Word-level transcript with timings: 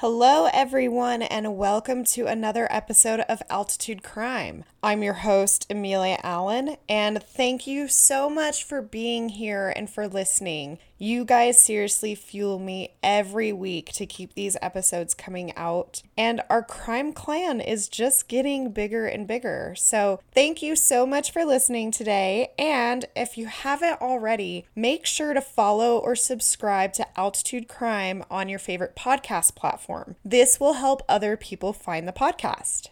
Hello, 0.00 0.48
everyone, 0.54 1.20
and 1.20 1.58
welcome 1.58 2.04
to 2.04 2.24
another 2.24 2.66
episode 2.70 3.20
of 3.28 3.42
Altitude 3.50 4.02
Crime. 4.02 4.64
I'm 4.82 5.02
your 5.02 5.12
host, 5.12 5.66
Amelia 5.68 6.18
Allen, 6.22 6.78
and 6.88 7.22
thank 7.22 7.66
you 7.66 7.86
so 7.86 8.30
much 8.30 8.64
for 8.64 8.80
being 8.80 9.28
here 9.28 9.70
and 9.76 9.90
for 9.90 10.08
listening. 10.08 10.78
You 10.96 11.26
guys 11.26 11.62
seriously 11.62 12.14
fuel 12.14 12.58
me 12.58 12.94
every 13.02 13.52
week 13.52 13.92
to 13.92 14.06
keep 14.06 14.32
these 14.32 14.56
episodes 14.62 15.12
coming 15.12 15.54
out, 15.54 16.00
and 16.16 16.40
our 16.48 16.62
crime 16.62 17.12
clan 17.12 17.60
is 17.60 17.90
just 17.90 18.26
getting 18.26 18.70
bigger 18.70 19.04
and 19.04 19.26
bigger. 19.26 19.74
So, 19.76 20.20
thank 20.32 20.62
you 20.62 20.74
so 20.76 21.04
much 21.04 21.30
for 21.30 21.44
listening 21.44 21.90
today. 21.90 22.52
And 22.58 23.04
if 23.14 23.36
you 23.36 23.46
haven't 23.46 24.00
already, 24.00 24.64
make 24.74 25.04
sure 25.04 25.34
to 25.34 25.42
follow 25.42 25.98
or 25.98 26.16
subscribe 26.16 26.94
to 26.94 27.18
Altitude 27.18 27.68
Crime 27.68 28.24
on 28.30 28.48
your 28.48 28.58
favorite 28.58 28.96
podcast 28.96 29.54
platform. 29.54 30.16
This 30.24 30.58
will 30.58 30.74
help 30.74 31.02
other 31.06 31.36
people 31.36 31.74
find 31.74 32.08
the 32.08 32.12
podcast. 32.12 32.88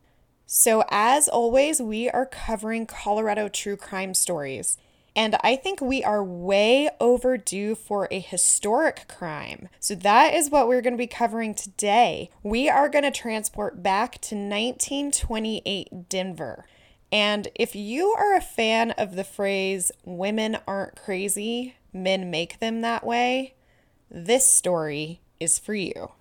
So, 0.50 0.82
as 0.88 1.28
always, 1.28 1.78
we 1.78 2.08
are 2.08 2.24
covering 2.24 2.86
Colorado 2.86 3.48
true 3.48 3.76
crime 3.76 4.14
stories. 4.14 4.78
And 5.14 5.36
I 5.42 5.56
think 5.56 5.82
we 5.82 6.02
are 6.02 6.24
way 6.24 6.88
overdue 6.98 7.74
for 7.74 8.08
a 8.10 8.18
historic 8.18 9.04
crime. 9.08 9.68
So, 9.78 9.94
that 9.96 10.32
is 10.32 10.48
what 10.48 10.66
we're 10.66 10.80
going 10.80 10.94
to 10.94 10.98
be 10.98 11.06
covering 11.06 11.55
today. 11.55 12.30
We 12.42 12.66
are 12.70 12.88
going 12.88 13.05
to 13.05 13.10
transport 13.10 13.82
back 13.82 14.12
to 14.22 14.34
1928 14.34 16.08
Denver. 16.08 16.64
And 17.12 17.48
if 17.55 17.77
you 17.77 18.14
are 18.18 18.34
a 18.34 18.40
fan 18.40 18.92
of 18.92 19.16
the 19.16 19.24
phrase, 19.24 19.92
women 20.06 20.56
aren't 20.66 20.96
crazy, 20.96 21.77
men 21.92 22.30
make 22.30 22.58
them 22.58 22.80
that 22.80 23.05
way, 23.05 23.52
this 24.10 24.46
story 24.46 25.20
is 25.38 25.58
for 25.58 25.74
you. 25.74 26.12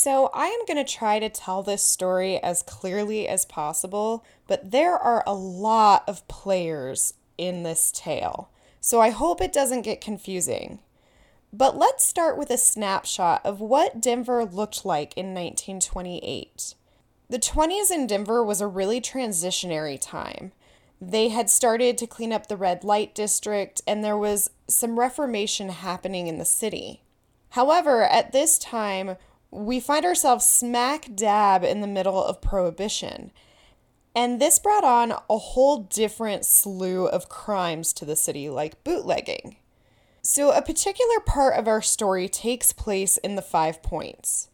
So, 0.00 0.30
I 0.32 0.46
am 0.46 0.64
going 0.64 0.76
to 0.76 0.88
try 0.88 1.18
to 1.18 1.28
tell 1.28 1.64
this 1.64 1.82
story 1.82 2.40
as 2.40 2.62
clearly 2.62 3.26
as 3.26 3.44
possible, 3.44 4.24
but 4.46 4.70
there 4.70 4.96
are 4.96 5.24
a 5.26 5.34
lot 5.34 6.04
of 6.06 6.28
players 6.28 7.14
in 7.36 7.64
this 7.64 7.90
tale. 7.90 8.48
So, 8.80 9.00
I 9.00 9.10
hope 9.10 9.40
it 9.40 9.52
doesn't 9.52 9.82
get 9.82 10.00
confusing. 10.00 10.78
But 11.52 11.76
let's 11.76 12.06
start 12.06 12.38
with 12.38 12.48
a 12.50 12.58
snapshot 12.58 13.44
of 13.44 13.58
what 13.58 14.00
Denver 14.00 14.44
looked 14.44 14.84
like 14.84 15.16
in 15.16 15.34
1928. 15.34 16.76
The 17.28 17.38
20s 17.40 17.90
in 17.90 18.06
Denver 18.06 18.44
was 18.44 18.60
a 18.60 18.68
really 18.68 19.00
transitionary 19.00 19.98
time. 20.00 20.52
They 21.00 21.30
had 21.30 21.50
started 21.50 21.98
to 21.98 22.06
clean 22.06 22.32
up 22.32 22.46
the 22.46 22.56
red 22.56 22.84
light 22.84 23.16
district, 23.16 23.82
and 23.84 24.04
there 24.04 24.16
was 24.16 24.50
some 24.68 24.96
reformation 24.96 25.70
happening 25.70 26.28
in 26.28 26.38
the 26.38 26.44
city. 26.44 27.02
However, 27.50 28.04
at 28.04 28.30
this 28.30 28.58
time, 28.58 29.16
we 29.50 29.80
find 29.80 30.04
ourselves 30.04 30.44
smack 30.44 31.14
dab 31.14 31.64
in 31.64 31.80
the 31.80 31.86
middle 31.86 32.22
of 32.22 32.40
prohibition. 32.40 33.32
And 34.14 34.40
this 34.40 34.58
brought 34.58 34.84
on 34.84 35.12
a 35.30 35.38
whole 35.38 35.84
different 35.84 36.44
slew 36.44 37.06
of 37.06 37.28
crimes 37.28 37.92
to 37.94 38.04
the 38.04 38.16
city, 38.16 38.48
like 38.48 38.82
bootlegging. 38.84 39.56
So, 40.22 40.50
a 40.50 40.60
particular 40.60 41.20
part 41.20 41.56
of 41.56 41.68
our 41.68 41.80
story 41.80 42.28
takes 42.28 42.72
place 42.72 43.16
in 43.18 43.36
the 43.36 43.42
Five 43.42 43.82
Points. 43.82 44.48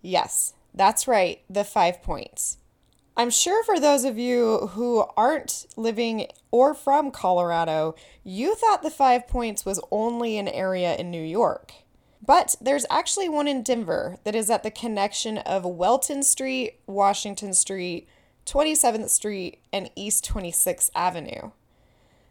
Yes, 0.00 0.54
that's 0.72 1.08
right, 1.08 1.42
the 1.50 1.64
Five 1.64 2.02
Points. 2.02 2.58
I'm 3.16 3.30
sure 3.30 3.64
for 3.64 3.80
those 3.80 4.04
of 4.04 4.16
you 4.16 4.68
who 4.68 5.04
aren't 5.16 5.66
living 5.76 6.28
or 6.52 6.72
from 6.72 7.10
Colorado, 7.10 7.96
you 8.22 8.54
thought 8.54 8.82
the 8.82 8.90
Five 8.90 9.26
Points 9.26 9.66
was 9.66 9.80
only 9.90 10.38
an 10.38 10.46
area 10.46 10.94
in 10.94 11.10
New 11.10 11.22
York. 11.22 11.72
But 12.24 12.56
there's 12.60 12.86
actually 12.90 13.28
one 13.28 13.48
in 13.48 13.62
Denver 13.62 14.16
that 14.24 14.34
is 14.34 14.50
at 14.50 14.62
the 14.62 14.70
connection 14.70 15.38
of 15.38 15.64
Welton 15.64 16.22
Street, 16.22 16.80
Washington 16.86 17.54
Street, 17.54 18.08
27th 18.46 19.08
Street, 19.08 19.60
and 19.72 19.90
East 19.94 20.28
26th 20.28 20.90
Avenue. 20.94 21.50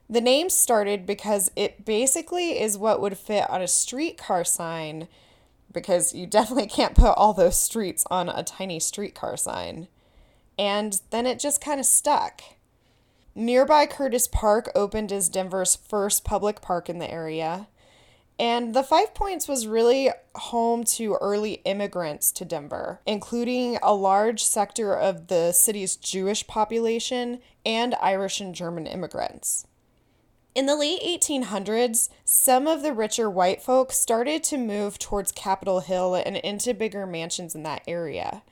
The 0.09 0.21
name 0.21 0.49
started 0.49 1.05
because 1.05 1.51
it 1.55 1.83
basically 1.85 2.59
is 2.59 2.77
what 2.77 3.01
would 3.01 3.17
fit 3.17 3.49
on 3.49 3.61
a 3.61 3.67
streetcar 3.67 4.43
sign, 4.43 5.07
because 5.71 6.13
you 6.13 6.25
definitely 6.27 6.67
can't 6.67 6.95
put 6.95 7.13
all 7.17 7.33
those 7.33 7.59
streets 7.59 8.05
on 8.09 8.29
a 8.29 8.43
tiny 8.43 8.79
streetcar 8.79 9.37
sign. 9.37 9.87
And 10.59 10.99
then 11.11 11.25
it 11.25 11.39
just 11.39 11.61
kind 11.61 11.79
of 11.79 11.85
stuck. 11.85 12.41
Nearby 13.35 13.85
Curtis 13.85 14.27
Park 14.27 14.71
opened 14.73 15.11
as 15.11 15.29
Denver's 15.29 15.75
first 15.75 16.23
public 16.23 16.61
park 16.61 16.89
in 16.89 16.97
the 16.97 17.11
area. 17.11 17.67
And 18.39 18.75
the 18.75 18.83
Five 18.83 19.15
Points 19.15 19.47
was 19.47 19.65
really 19.65 20.11
home 20.35 20.83
to 20.83 21.15
early 21.15 21.53
immigrants 21.65 22.31
to 22.33 22.45
Denver, 22.45 23.01
including 23.05 23.79
a 23.81 23.95
large 23.95 24.43
sector 24.43 24.93
of 24.93 25.27
the 25.27 25.51
city's 25.51 25.95
Jewish 25.95 26.45
population 26.45 27.39
and 27.65 27.95
Irish 27.95 28.39
and 28.39 28.53
German 28.53 28.85
immigrants. 28.85 29.65
In 30.53 30.67
the 30.67 30.75
late 30.75 31.01
1800s, 31.01 32.09
some 32.25 32.67
of 32.67 32.83
the 32.83 32.93
richer 32.93 33.29
white 33.29 33.61
folks 33.61 33.97
started 33.97 34.43
to 34.45 34.57
move 34.57 34.99
towards 34.99 35.31
Capitol 35.31 35.81
Hill 35.81 36.15
and 36.15 36.37
into 36.37 36.73
bigger 36.73 37.05
mansions 37.05 37.55
in 37.55 37.63
that 37.63 37.83
area. 37.87 38.43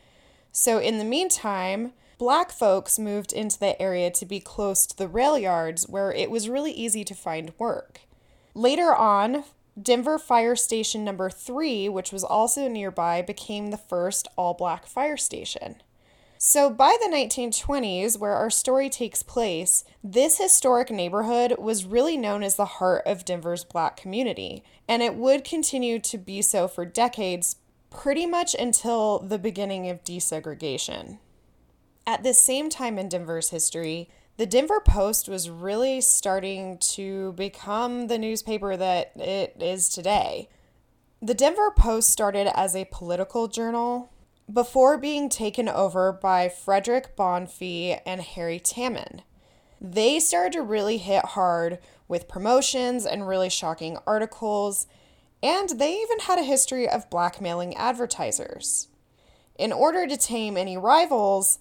So, 0.51 0.79
in 0.79 0.99
the 0.99 1.03
meantime, 1.03 1.93
black 2.17 2.51
folks 2.51 2.97
moved 2.97 3.33
into 3.33 3.59
the 3.59 3.79
area 3.81 4.09
to 4.11 4.25
be 4.25 4.39
close 4.39 4.85
to 4.87 4.97
the 4.97 5.07
rail 5.07 5.37
yards 5.37 5.89
where 5.89 6.11
it 6.11 6.31
was 6.31 6.47
really 6.49 6.71
easy 6.71 7.03
to 7.03 7.15
find 7.15 7.53
work. 7.57 8.01
Later 8.53 8.95
on, 8.95 9.43
Denver 9.81 10.17
Fire 10.17 10.55
Station 10.55 11.03
number 11.03 11.29
three, 11.29 11.89
which 11.89 12.11
was 12.11 12.23
also 12.23 12.67
nearby, 12.69 13.21
became 13.21 13.71
the 13.71 13.77
first 13.77 14.27
all 14.37 14.53
black 14.53 14.85
fire 14.85 15.17
station. 15.17 15.81
So, 16.37 16.69
by 16.69 16.95
the 17.01 17.09
1920s, 17.13 18.17
where 18.17 18.33
our 18.33 18.49
story 18.49 18.89
takes 18.89 19.23
place, 19.23 19.83
this 20.03 20.37
historic 20.37 20.91
neighborhood 20.91 21.55
was 21.57 21.85
really 21.85 22.17
known 22.17 22.43
as 22.43 22.55
the 22.55 22.65
heart 22.65 23.03
of 23.05 23.25
Denver's 23.25 23.63
black 23.63 23.97
community, 23.97 24.63
and 24.87 25.01
it 25.01 25.15
would 25.15 25.43
continue 25.43 25.99
to 25.99 26.17
be 26.17 26.41
so 26.41 26.67
for 26.67 26.85
decades, 26.85 27.57
pretty 27.89 28.25
much 28.25 28.53
until 28.53 29.19
the 29.19 29.39
beginning 29.39 29.89
of 29.89 30.03
desegregation. 30.03 31.19
At 32.05 32.23
the 32.23 32.33
same 32.33 32.69
time 32.69 32.99
in 32.99 33.09
Denver's 33.09 33.49
history, 33.49 34.09
the 34.37 34.45
Denver 34.45 34.81
Post 34.81 35.29
was 35.29 35.49
really 35.49 36.01
starting 36.01 36.77
to 36.79 37.33
become 37.33 38.07
the 38.07 38.17
newspaper 38.17 38.75
that 38.75 39.11
it 39.15 39.55
is 39.59 39.87
today. 39.87 40.49
The 41.21 41.33
Denver 41.33 41.71
Post 41.71 42.09
started 42.09 42.47
as 42.57 42.75
a 42.75 42.89
political 42.91 43.47
journal 43.47 44.11
before 44.51 44.97
being 44.97 45.29
taken 45.29 45.69
over 45.69 46.11
by 46.11 46.49
Frederick 46.49 47.15
Bonfils 47.15 48.01
and 48.05 48.21
Harry 48.21 48.59
Tammen. 48.59 49.21
They 49.79 50.19
started 50.19 50.53
to 50.53 50.61
really 50.61 50.97
hit 50.97 51.25
hard 51.25 51.79
with 52.07 52.27
promotions 52.27 53.05
and 53.05 53.27
really 53.27 53.49
shocking 53.49 53.97
articles, 54.05 54.85
and 55.41 55.69
they 55.69 55.93
even 56.01 56.19
had 56.19 56.39
a 56.39 56.43
history 56.43 56.87
of 56.87 57.09
blackmailing 57.09 57.75
advertisers. 57.75 58.89
In 59.57 59.71
order 59.71 60.05
to 60.05 60.17
tame 60.17 60.57
any 60.57 60.77
rivals, 60.77 61.59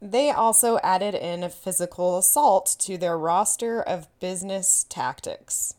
they 0.00 0.30
also 0.30 0.78
added 0.82 1.14
in 1.14 1.42
a 1.42 1.50
physical 1.50 2.18
assault 2.18 2.76
to 2.80 2.96
their 2.96 3.18
roster 3.18 3.82
of 3.82 4.08
business 4.20 4.86
tactics. 4.88 5.74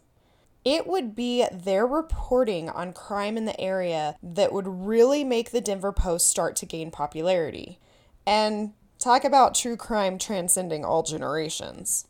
It 0.65 0.85
would 0.85 1.15
be 1.15 1.45
their 1.51 1.87
reporting 1.87 2.69
on 2.69 2.93
crime 2.93 3.37
in 3.37 3.45
the 3.45 3.59
area 3.59 4.15
that 4.21 4.51
would 4.51 4.67
really 4.67 5.23
make 5.23 5.51
the 5.51 5.61
Denver 5.61 5.93
Post 5.93 6.27
start 6.27 6.55
to 6.57 6.65
gain 6.65 6.91
popularity. 6.91 7.79
And 8.27 8.73
talk 8.99 9.23
about 9.23 9.55
true 9.55 9.77
crime 9.77 10.17
transcending 10.17 10.83
all 10.83 11.03
generations. 11.03 12.05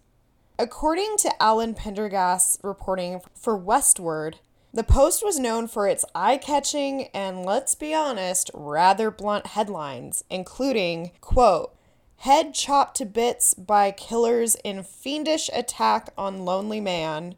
According 0.58 1.18
to 1.20 1.42
Alan 1.42 1.76
Prendergast 1.76 2.60
reporting 2.64 3.22
for 3.36 3.58
Westword, 3.58 4.36
the 4.74 4.84
Post 4.84 5.24
was 5.24 5.40
known 5.40 5.68
for 5.68 5.88
its 5.88 6.04
eye 6.14 6.38
catching 6.38 7.08
and, 7.14 7.46
let's 7.46 7.76
be 7.76 7.94
honest, 7.94 8.52
rather 8.54 9.10
blunt 9.10 9.48
headlines, 9.48 10.24
including, 10.30 11.12
quote, 11.22 11.74
head 12.20 12.54
chopped 12.54 12.98
to 12.98 13.06
bits 13.06 13.54
by 13.54 13.92
killers 13.92 14.56
in 14.64 14.84
fiendish 14.84 15.50
attack 15.54 16.10
on 16.18 16.44
lonely 16.44 16.82
man, 16.82 17.34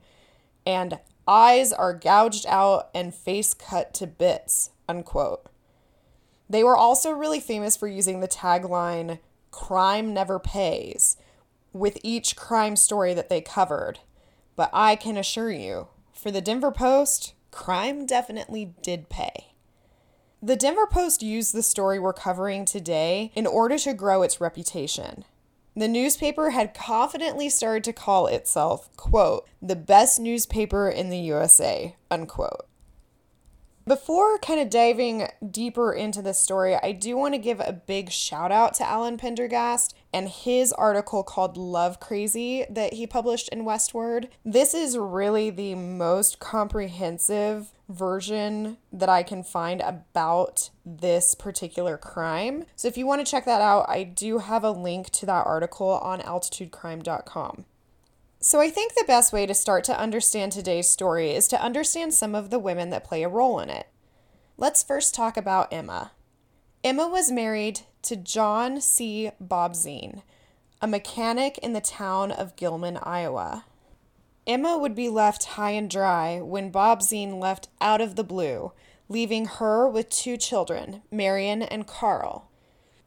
and 0.66 1.00
eyes 1.28 1.72
are 1.72 1.94
gouged 1.94 2.46
out 2.48 2.90
and 2.94 3.14
face 3.14 3.54
cut 3.54 3.94
to 3.94 4.08
bits, 4.08 4.72
unquote. 4.90 5.46
They 6.50 6.64
were 6.64 6.76
also 6.76 7.12
really 7.12 7.40
famous 7.40 7.78
for 7.78 7.88
using 7.88 8.20
the 8.20 8.28
tagline, 8.28 9.20
crime 9.52 10.14
never 10.14 10.40
pays, 10.40 11.16
with 11.74 12.00
each 12.04 12.36
crime 12.36 12.76
story 12.76 13.14
that 13.14 13.30
they 13.30 13.40
covered. 13.40 14.00
But 14.56 14.72
I 14.74 14.96
can 14.96 15.16
assure 15.16 15.52
you, 15.52 15.90
for 16.12 16.32
the 16.32 16.42
Denver 16.42 16.72
Post, 16.72 17.34
crime 17.52 18.06
definitely 18.08 18.74
did 18.82 19.10
pay. 19.10 19.51
The 20.44 20.56
Denver 20.56 20.88
Post 20.88 21.22
used 21.22 21.54
the 21.54 21.62
story 21.62 22.00
we're 22.00 22.14
covering 22.14 22.66
today 22.66 23.32
in 23.36 23.46
order 23.46 23.78
to 23.78 23.94
grow 23.94 24.24
its 24.24 24.42
reputation. 24.42 25.24
The 25.76 25.88
newspaper 25.88 26.50
had 26.50 26.74
confidently 26.74 27.48
started 27.48 27.84
to 27.84 27.94
call 27.94 28.26
itself, 28.26 28.90
quote, 28.98 29.48
the 29.62 29.76
best 29.76 30.20
newspaper 30.20 30.90
in 30.90 31.10
the 31.10 31.20
USA, 31.20 31.96
unquote. 32.10 32.66
Before 33.86 34.40
kind 34.40 34.60
of 34.60 34.72
diving 34.72 35.28
deeper 35.50 35.94
into 35.94 36.24
this 36.24 36.40
story, 36.40 36.76
I 36.76 36.92
do 36.92 37.18
want 37.18 37.36
to 37.36 37.40
give 37.40 37.60
a 37.60 37.74
big 37.74 38.10
shout 38.10 38.52
out 38.52 38.74
to 38.76 38.88
Alan 38.88 39.18
Prendergast 39.18 39.96
and 40.12 40.28
his 40.28 40.74
article 40.74 41.24
called 41.24 41.56
Love 41.56 42.00
Crazy 42.00 42.66
that 42.70 42.94
he 42.94 43.06
published 43.06 43.50
in 43.50 43.64
Westword. 43.64 44.30
This 44.44 44.74
is 44.74 44.98
really 44.98 45.52
the 45.52 45.76
most 45.76 46.40
comprehensive 46.40 47.74
version 47.94 48.78
that 48.92 49.10
I 49.10 49.24
can 49.24 49.44
find 49.44 49.82
about 49.82 50.70
this 50.86 51.36
particular 51.36 51.98
crime. 51.98 52.66
So 52.76 52.88
if 52.88 52.98
you 52.98 53.06
want 53.06 53.26
to 53.26 53.30
check 53.30 53.46
that 53.46 53.62
out, 53.62 53.90
I 53.90 54.04
do 54.04 54.40
have 54.40 54.64
a 54.64 54.72
link 54.72 55.10
to 55.12 55.26
that 55.26 55.46
article 55.46 55.90
on 55.90 56.20
altitudecrime.com. 56.22 57.66
So, 58.44 58.60
I 58.60 58.72
think 58.72 58.96
the 58.96 59.04
best 59.06 59.32
way 59.32 59.46
to 59.46 59.54
start 59.54 59.84
to 59.84 60.00
understand 60.00 60.52
today's 60.52 60.90
story 60.90 61.30
is 61.30 61.48
to 61.50 61.62
understand 61.62 62.16
some 62.16 62.34
of 62.34 62.50
the 62.50 62.58
women 62.58 62.90
that 62.90 63.04
play 63.04 63.22
a 63.22 63.30
role 63.30 63.60
in 63.60 63.70
it. 63.70 63.88
Let's 64.58 64.82
first 64.82 65.14
talk 65.14 65.38
about 65.38 65.72
Emma. 65.72 66.12
Emma 66.84 67.08
was 67.08 67.32
married 67.32 67.82
to 68.02 68.16
John 68.16 68.82
C. 68.82 69.30
Bobzien, 69.40 70.24
a 70.82 70.88
mechanic 70.88 71.60
in 71.60 71.74
the 71.74 71.82
town 71.82 72.32
of 72.32 72.56
Gilman, 72.56 72.98
Iowa. 73.04 73.66
Emma 74.48 74.78
would 74.78 74.96
be 74.96 75.10
left 75.10 75.44
high 75.44 75.72
and 75.72 75.90
dry 75.90 76.40
when 76.42 76.72
Bobzien 76.72 77.40
left 77.40 77.70
out 77.80 78.02
of 78.02 78.16
the 78.16 78.24
blue, 78.24 78.72
leaving 79.08 79.46
her 79.46 79.88
with 79.88 80.10
two 80.10 80.38
children, 80.38 81.02
Marion 81.12 81.62
and 81.62 81.86
Carl. 81.86 82.50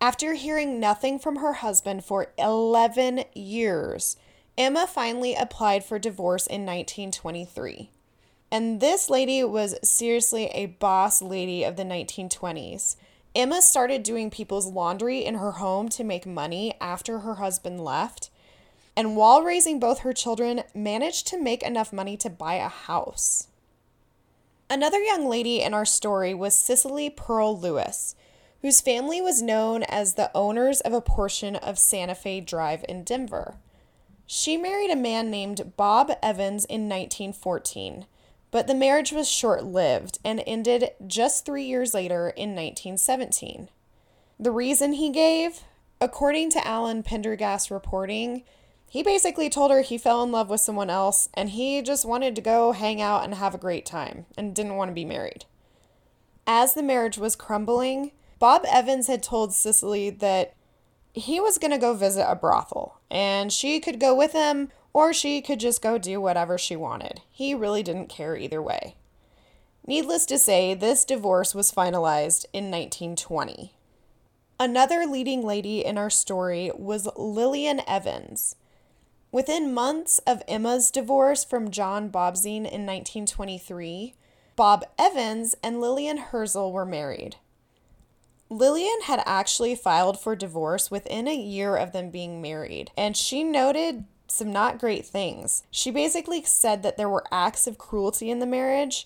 After 0.00 0.34
hearing 0.34 0.78
nothing 0.78 1.18
from 1.18 1.36
her 1.36 1.54
husband 1.54 2.04
for 2.04 2.32
11 2.38 3.24
years, 3.34 4.16
Emma 4.56 4.86
finally 4.86 5.34
applied 5.34 5.84
for 5.84 5.98
divorce 5.98 6.46
in 6.46 6.66
1923. 6.66 7.90
And 8.52 8.80
this 8.80 9.10
lady 9.10 9.42
was 9.42 9.74
seriously 9.82 10.46
a 10.46 10.66
boss 10.66 11.20
lady 11.20 11.64
of 11.64 11.76
the 11.76 11.82
1920s. 11.82 12.96
Emma 13.34 13.60
started 13.60 14.04
doing 14.04 14.30
people's 14.30 14.70
laundry 14.70 15.24
in 15.24 15.34
her 15.36 15.52
home 15.52 15.88
to 15.88 16.04
make 16.04 16.24
money 16.24 16.74
after 16.80 17.20
her 17.20 17.34
husband 17.36 17.82
left. 17.82 18.30
And 18.96 19.16
while 19.16 19.42
raising 19.42 19.80
both 19.80 20.00
her 20.00 20.12
children, 20.12 20.62
managed 20.74 21.26
to 21.28 21.40
make 21.40 21.62
enough 21.62 21.92
money 21.92 22.16
to 22.18 22.30
buy 22.30 22.54
a 22.54 22.68
house. 22.68 23.48
Another 24.70 25.00
young 25.00 25.28
lady 25.28 25.60
in 25.60 25.74
our 25.74 25.84
story 25.84 26.32
was 26.32 26.54
Cicely 26.54 27.10
Pearl 27.10 27.58
Lewis, 27.58 28.14
whose 28.62 28.80
family 28.80 29.20
was 29.20 29.42
known 29.42 29.82
as 29.84 30.14
the 30.14 30.30
owners 30.34 30.80
of 30.80 30.92
a 30.92 31.00
portion 31.00 31.54
of 31.56 31.78
Santa 31.78 32.14
Fe 32.14 32.40
Drive 32.40 32.84
in 32.88 33.04
Denver. 33.04 33.56
She 34.26 34.56
married 34.56 34.90
a 34.90 34.96
man 34.96 35.30
named 35.30 35.74
Bob 35.76 36.10
Evans 36.22 36.64
in 36.64 36.88
1914, 36.88 38.06
but 38.50 38.66
the 38.66 38.74
marriage 38.74 39.12
was 39.12 39.28
short 39.28 39.64
lived 39.64 40.18
and 40.24 40.42
ended 40.46 40.92
just 41.06 41.44
three 41.44 41.64
years 41.64 41.92
later 41.92 42.30
in 42.30 42.50
1917. 42.50 43.68
The 44.40 44.50
reason 44.50 44.94
he 44.94 45.10
gave, 45.10 45.64
according 46.00 46.50
to 46.50 46.66
Alan 46.66 47.02
Prendergast 47.02 47.70
reporting, 47.70 48.44
he 48.94 49.02
basically 49.02 49.50
told 49.50 49.72
her 49.72 49.80
he 49.80 49.98
fell 49.98 50.22
in 50.22 50.30
love 50.30 50.48
with 50.48 50.60
someone 50.60 50.88
else 50.88 51.28
and 51.34 51.50
he 51.50 51.82
just 51.82 52.04
wanted 52.04 52.36
to 52.36 52.40
go 52.40 52.70
hang 52.70 53.02
out 53.02 53.24
and 53.24 53.34
have 53.34 53.52
a 53.52 53.58
great 53.58 53.84
time 53.84 54.24
and 54.38 54.54
didn't 54.54 54.76
want 54.76 54.88
to 54.88 54.94
be 54.94 55.04
married. 55.04 55.46
As 56.46 56.74
the 56.74 56.82
marriage 56.82 57.18
was 57.18 57.34
crumbling, 57.34 58.12
Bob 58.38 58.64
Evans 58.70 59.08
had 59.08 59.20
told 59.20 59.52
Cicely 59.52 60.10
that 60.10 60.54
he 61.12 61.40
was 61.40 61.58
going 61.58 61.72
to 61.72 61.76
go 61.76 61.94
visit 61.94 62.24
a 62.24 62.36
brothel, 62.36 63.00
and 63.10 63.52
she 63.52 63.80
could 63.80 63.98
go 63.98 64.14
with 64.14 64.30
him 64.30 64.70
or 64.92 65.12
she 65.12 65.42
could 65.42 65.58
just 65.58 65.82
go 65.82 65.98
do 65.98 66.20
whatever 66.20 66.56
she 66.56 66.76
wanted. 66.76 67.20
He 67.32 67.52
really 67.52 67.82
didn't 67.82 68.06
care 68.06 68.36
either 68.36 68.62
way. 68.62 68.94
Needless 69.84 70.24
to 70.26 70.38
say, 70.38 70.72
this 70.72 71.04
divorce 71.04 71.52
was 71.52 71.72
finalized 71.72 72.46
in 72.52 72.70
1920. 72.70 73.74
Another 74.60 75.04
leading 75.04 75.42
lady 75.42 75.84
in 75.84 75.98
our 75.98 76.10
story 76.10 76.70
was 76.76 77.08
Lillian 77.16 77.80
Evans. 77.88 78.54
Within 79.34 79.74
months 79.74 80.20
of 80.28 80.44
Emma's 80.46 80.92
divorce 80.92 81.42
from 81.42 81.72
John 81.72 82.08
Bobzien 82.08 82.58
in 82.58 82.86
1923, 82.86 84.14
Bob 84.54 84.84
Evans 84.96 85.56
and 85.60 85.80
Lillian 85.80 86.18
Herzl 86.18 86.70
were 86.70 86.86
married. 86.86 87.34
Lillian 88.48 89.00
had 89.06 89.24
actually 89.26 89.74
filed 89.74 90.20
for 90.20 90.36
divorce 90.36 90.88
within 90.88 91.26
a 91.26 91.34
year 91.34 91.74
of 91.74 91.90
them 91.90 92.10
being 92.10 92.40
married, 92.40 92.92
and 92.96 93.16
she 93.16 93.42
noted 93.42 94.04
some 94.28 94.52
not 94.52 94.78
great 94.78 95.04
things. 95.04 95.64
She 95.68 95.90
basically 95.90 96.44
said 96.44 96.84
that 96.84 96.96
there 96.96 97.08
were 97.08 97.24
acts 97.32 97.66
of 97.66 97.76
cruelty 97.76 98.30
in 98.30 98.38
the 98.38 98.46
marriage, 98.46 99.04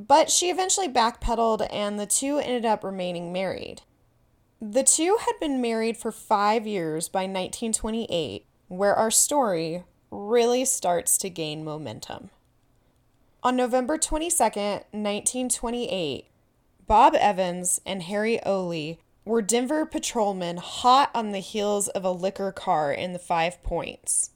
but 0.00 0.30
she 0.30 0.48
eventually 0.48 0.88
backpedaled 0.88 1.68
and 1.70 2.00
the 2.00 2.06
two 2.06 2.38
ended 2.38 2.64
up 2.64 2.82
remaining 2.82 3.30
married. 3.30 3.82
The 4.58 4.84
two 4.84 5.18
had 5.20 5.38
been 5.38 5.60
married 5.60 5.98
for 5.98 6.10
five 6.10 6.66
years 6.66 7.10
by 7.10 7.24
1928, 7.24 8.45
where 8.68 8.94
our 8.94 9.10
story 9.10 9.84
really 10.10 10.64
starts 10.64 11.18
to 11.18 11.30
gain 11.30 11.64
momentum. 11.64 12.30
On 13.42 13.56
November 13.56 13.96
22nd, 13.96 14.84
1928, 14.92 16.26
Bob 16.86 17.14
Evans 17.14 17.80
and 17.84 18.02
Harry 18.04 18.42
Oley 18.44 19.00
were 19.24 19.42
Denver 19.42 19.84
patrolmen 19.84 20.56
hot 20.56 21.10
on 21.14 21.32
the 21.32 21.40
heels 21.40 21.88
of 21.88 22.04
a 22.04 22.10
liquor 22.10 22.52
car 22.52 22.92
in 22.92 23.12
the 23.12 23.18
Five 23.18 23.62
Points. 23.62 24.30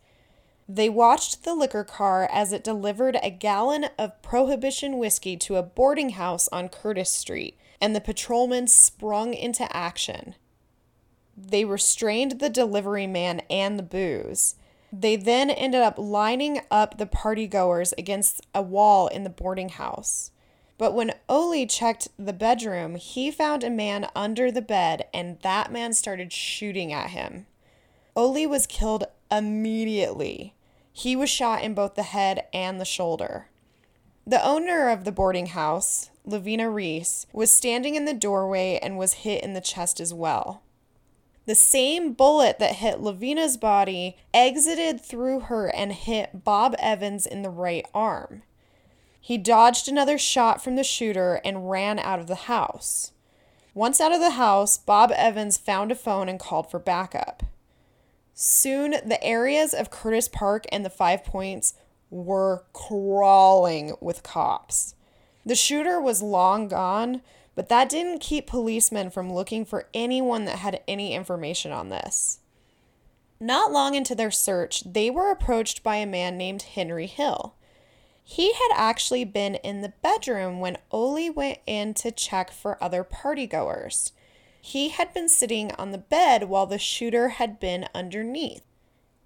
They 0.68 0.88
watched 0.88 1.42
the 1.42 1.54
liquor 1.54 1.84
car 1.84 2.28
as 2.32 2.52
it 2.52 2.62
delivered 2.62 3.18
a 3.22 3.30
gallon 3.30 3.86
of 3.98 4.20
Prohibition 4.22 4.98
whiskey 4.98 5.36
to 5.38 5.56
a 5.56 5.62
boarding 5.62 6.10
house 6.10 6.48
on 6.48 6.68
Curtis 6.68 7.10
Street, 7.10 7.56
and 7.80 7.94
the 7.94 8.00
patrolmen 8.00 8.68
sprung 8.68 9.34
into 9.34 9.66
action. 9.74 10.36
They 11.48 11.64
restrained 11.64 12.32
the 12.32 12.50
delivery 12.50 13.06
man 13.06 13.40
and 13.48 13.78
the 13.78 13.82
booze. 13.82 14.56
They 14.92 15.16
then 15.16 15.50
ended 15.50 15.80
up 15.80 15.94
lining 15.98 16.60
up 16.70 16.98
the 16.98 17.06
partygoers 17.06 17.92
against 17.96 18.46
a 18.54 18.62
wall 18.62 19.08
in 19.08 19.24
the 19.24 19.30
boarding 19.30 19.70
house. 19.70 20.32
But 20.76 20.94
when 20.94 21.14
Oley 21.28 21.66
checked 21.66 22.08
the 22.18 22.32
bedroom, 22.32 22.96
he 22.96 23.30
found 23.30 23.62
a 23.62 23.70
man 23.70 24.08
under 24.16 24.50
the 24.50 24.62
bed 24.62 25.06
and 25.12 25.38
that 25.40 25.70
man 25.70 25.92
started 25.92 26.32
shooting 26.32 26.92
at 26.92 27.10
him. 27.10 27.46
Oley 28.16 28.46
was 28.46 28.66
killed 28.66 29.04
immediately. 29.30 30.54
He 30.92 31.14
was 31.14 31.30
shot 31.30 31.62
in 31.62 31.74
both 31.74 31.94
the 31.94 32.02
head 32.02 32.46
and 32.52 32.80
the 32.80 32.84
shoulder. 32.84 33.48
The 34.26 34.44
owner 34.44 34.88
of 34.88 35.04
the 35.04 35.12
boarding 35.12 35.46
house, 35.46 36.10
Lavina 36.24 36.68
Reese, 36.68 37.26
was 37.32 37.52
standing 37.52 37.94
in 37.94 38.04
the 38.04 38.14
doorway 38.14 38.78
and 38.82 38.98
was 38.98 39.14
hit 39.14 39.42
in 39.42 39.54
the 39.54 39.60
chest 39.60 40.00
as 40.00 40.12
well. 40.12 40.62
The 41.46 41.54
same 41.54 42.12
bullet 42.12 42.58
that 42.58 42.76
hit 42.76 43.00
Lavina's 43.00 43.56
body 43.56 44.16
exited 44.32 45.00
through 45.00 45.40
her 45.40 45.66
and 45.68 45.92
hit 45.92 46.44
Bob 46.44 46.74
Evans 46.78 47.26
in 47.26 47.42
the 47.42 47.50
right 47.50 47.86
arm. 47.94 48.42
He 49.20 49.38
dodged 49.38 49.88
another 49.88 50.18
shot 50.18 50.62
from 50.62 50.76
the 50.76 50.84
shooter 50.84 51.40
and 51.44 51.70
ran 51.70 51.98
out 51.98 52.20
of 52.20 52.26
the 52.26 52.34
house. 52.34 53.12
Once 53.74 54.00
out 54.00 54.12
of 54.12 54.20
the 54.20 54.30
house, 54.30 54.78
Bob 54.78 55.12
Evans 55.14 55.56
found 55.56 55.92
a 55.92 55.94
phone 55.94 56.28
and 56.28 56.40
called 56.40 56.70
for 56.70 56.78
backup. 56.78 57.42
Soon, 58.34 58.92
the 59.04 59.22
areas 59.22 59.74
of 59.74 59.90
Curtis 59.90 60.28
Park 60.28 60.64
and 60.72 60.84
the 60.84 60.90
Five 60.90 61.24
Points 61.24 61.74
were 62.10 62.64
crawling 62.72 63.94
with 64.00 64.22
cops. 64.22 64.94
The 65.44 65.54
shooter 65.54 66.00
was 66.00 66.22
long 66.22 66.68
gone, 66.68 67.22
but 67.60 67.68
that 67.68 67.90
didn't 67.90 68.22
keep 68.22 68.46
policemen 68.46 69.10
from 69.10 69.30
looking 69.30 69.66
for 69.66 69.86
anyone 69.92 70.46
that 70.46 70.60
had 70.60 70.80
any 70.88 71.12
information 71.14 71.70
on 71.70 71.90
this. 71.90 72.38
Not 73.38 73.70
long 73.70 73.94
into 73.94 74.14
their 74.14 74.30
search, 74.30 74.82
they 74.90 75.10
were 75.10 75.30
approached 75.30 75.82
by 75.82 75.96
a 75.96 76.06
man 76.06 76.38
named 76.38 76.62
Henry 76.62 77.04
Hill. 77.04 77.56
He 78.24 78.54
had 78.54 78.70
actually 78.74 79.26
been 79.26 79.56
in 79.56 79.82
the 79.82 79.92
bedroom 80.00 80.60
when 80.60 80.78
Oley 80.90 81.28
went 81.28 81.58
in 81.66 81.92
to 81.96 82.10
check 82.10 82.50
for 82.50 82.82
other 82.82 83.04
partygoers. 83.04 84.12
He 84.62 84.88
had 84.88 85.12
been 85.12 85.28
sitting 85.28 85.70
on 85.72 85.90
the 85.90 85.98
bed 85.98 86.44
while 86.44 86.64
the 86.64 86.78
shooter 86.78 87.28
had 87.28 87.60
been 87.60 87.88
underneath. 87.94 88.62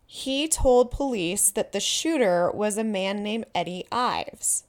He 0.06 0.48
told 0.48 0.90
police 0.90 1.52
that 1.52 1.70
the 1.70 1.78
shooter 1.78 2.50
was 2.50 2.76
a 2.76 2.82
man 2.82 3.22
named 3.22 3.46
Eddie 3.54 3.86
Ives. 3.92 4.64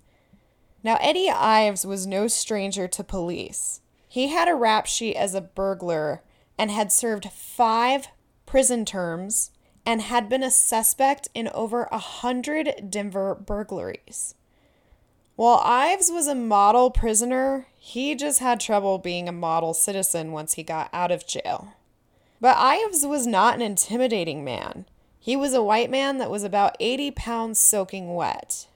Now, 0.86 1.00
Eddie 1.02 1.32
Ives 1.32 1.84
was 1.84 2.06
no 2.06 2.28
stranger 2.28 2.88
to 2.88 3.04
police. 3.04 3.82
He 4.08 4.28
had 4.28 4.48
a 4.48 4.54
rap 4.54 4.86
sheet 4.86 5.16
as 5.16 5.34
a 5.34 5.42
burglar 5.42 6.22
and 6.60 6.70
had 6.70 6.92
served 6.92 7.32
five 7.32 8.10
prison 8.46 8.86
terms 8.86 9.50
and 9.84 10.04
had 10.04 10.30
been 10.30 10.44
a 10.44 10.52
suspect 10.52 11.28
in 11.34 11.48
over 11.56 11.90
a 11.92 11.98
hundred 11.98 12.92
Denver 12.92 13.34
burglaries. 13.34 14.36
While 15.36 15.60
Ives 15.64 16.12
was 16.12 16.28
a 16.28 16.36
model 16.36 16.92
prisoner, 16.92 17.66
he 17.78 18.14
just 18.14 18.40
had 18.40 18.60
trouble 18.60 19.00
being 19.00 19.28
a 19.28 19.32
model 19.32 19.74
citizen 19.74 20.34
once 20.34 20.54
he 20.54 20.62
got 20.62 20.92
out 20.94 21.10
of 21.10 21.26
jail. 21.26 21.74
But 22.40 22.58
Ives 22.58 23.08
was 23.08 23.26
not 23.26 23.56
an 23.56 23.64
intimidating 23.64 24.44
man. 24.44 24.86
He 25.20 25.36
was 25.36 25.56
a 25.56 25.64
white 25.64 25.90
man 25.90 26.20
that 26.20 26.30
was 26.30 26.44
about 26.44 26.78
80 26.80 27.10
pounds 27.10 27.58
soaking 27.58 28.14
wet. 28.14 28.68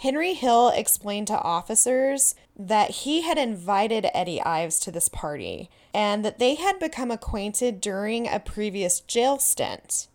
Henry 0.00 0.32
Hill 0.32 0.70
explained 0.70 1.26
to 1.26 1.38
officers 1.38 2.34
that 2.58 2.90
he 2.90 3.20
had 3.20 3.36
invited 3.36 4.06
Eddie 4.14 4.40
Ives 4.40 4.80
to 4.80 4.90
this 4.90 5.10
party 5.10 5.68
and 5.92 6.24
that 6.24 6.38
they 6.38 6.54
had 6.54 6.78
become 6.78 7.10
acquainted 7.10 7.82
during 7.82 8.26
a 8.26 8.40
previous 8.40 9.00
jail 9.00 9.38
stint. 9.38 10.08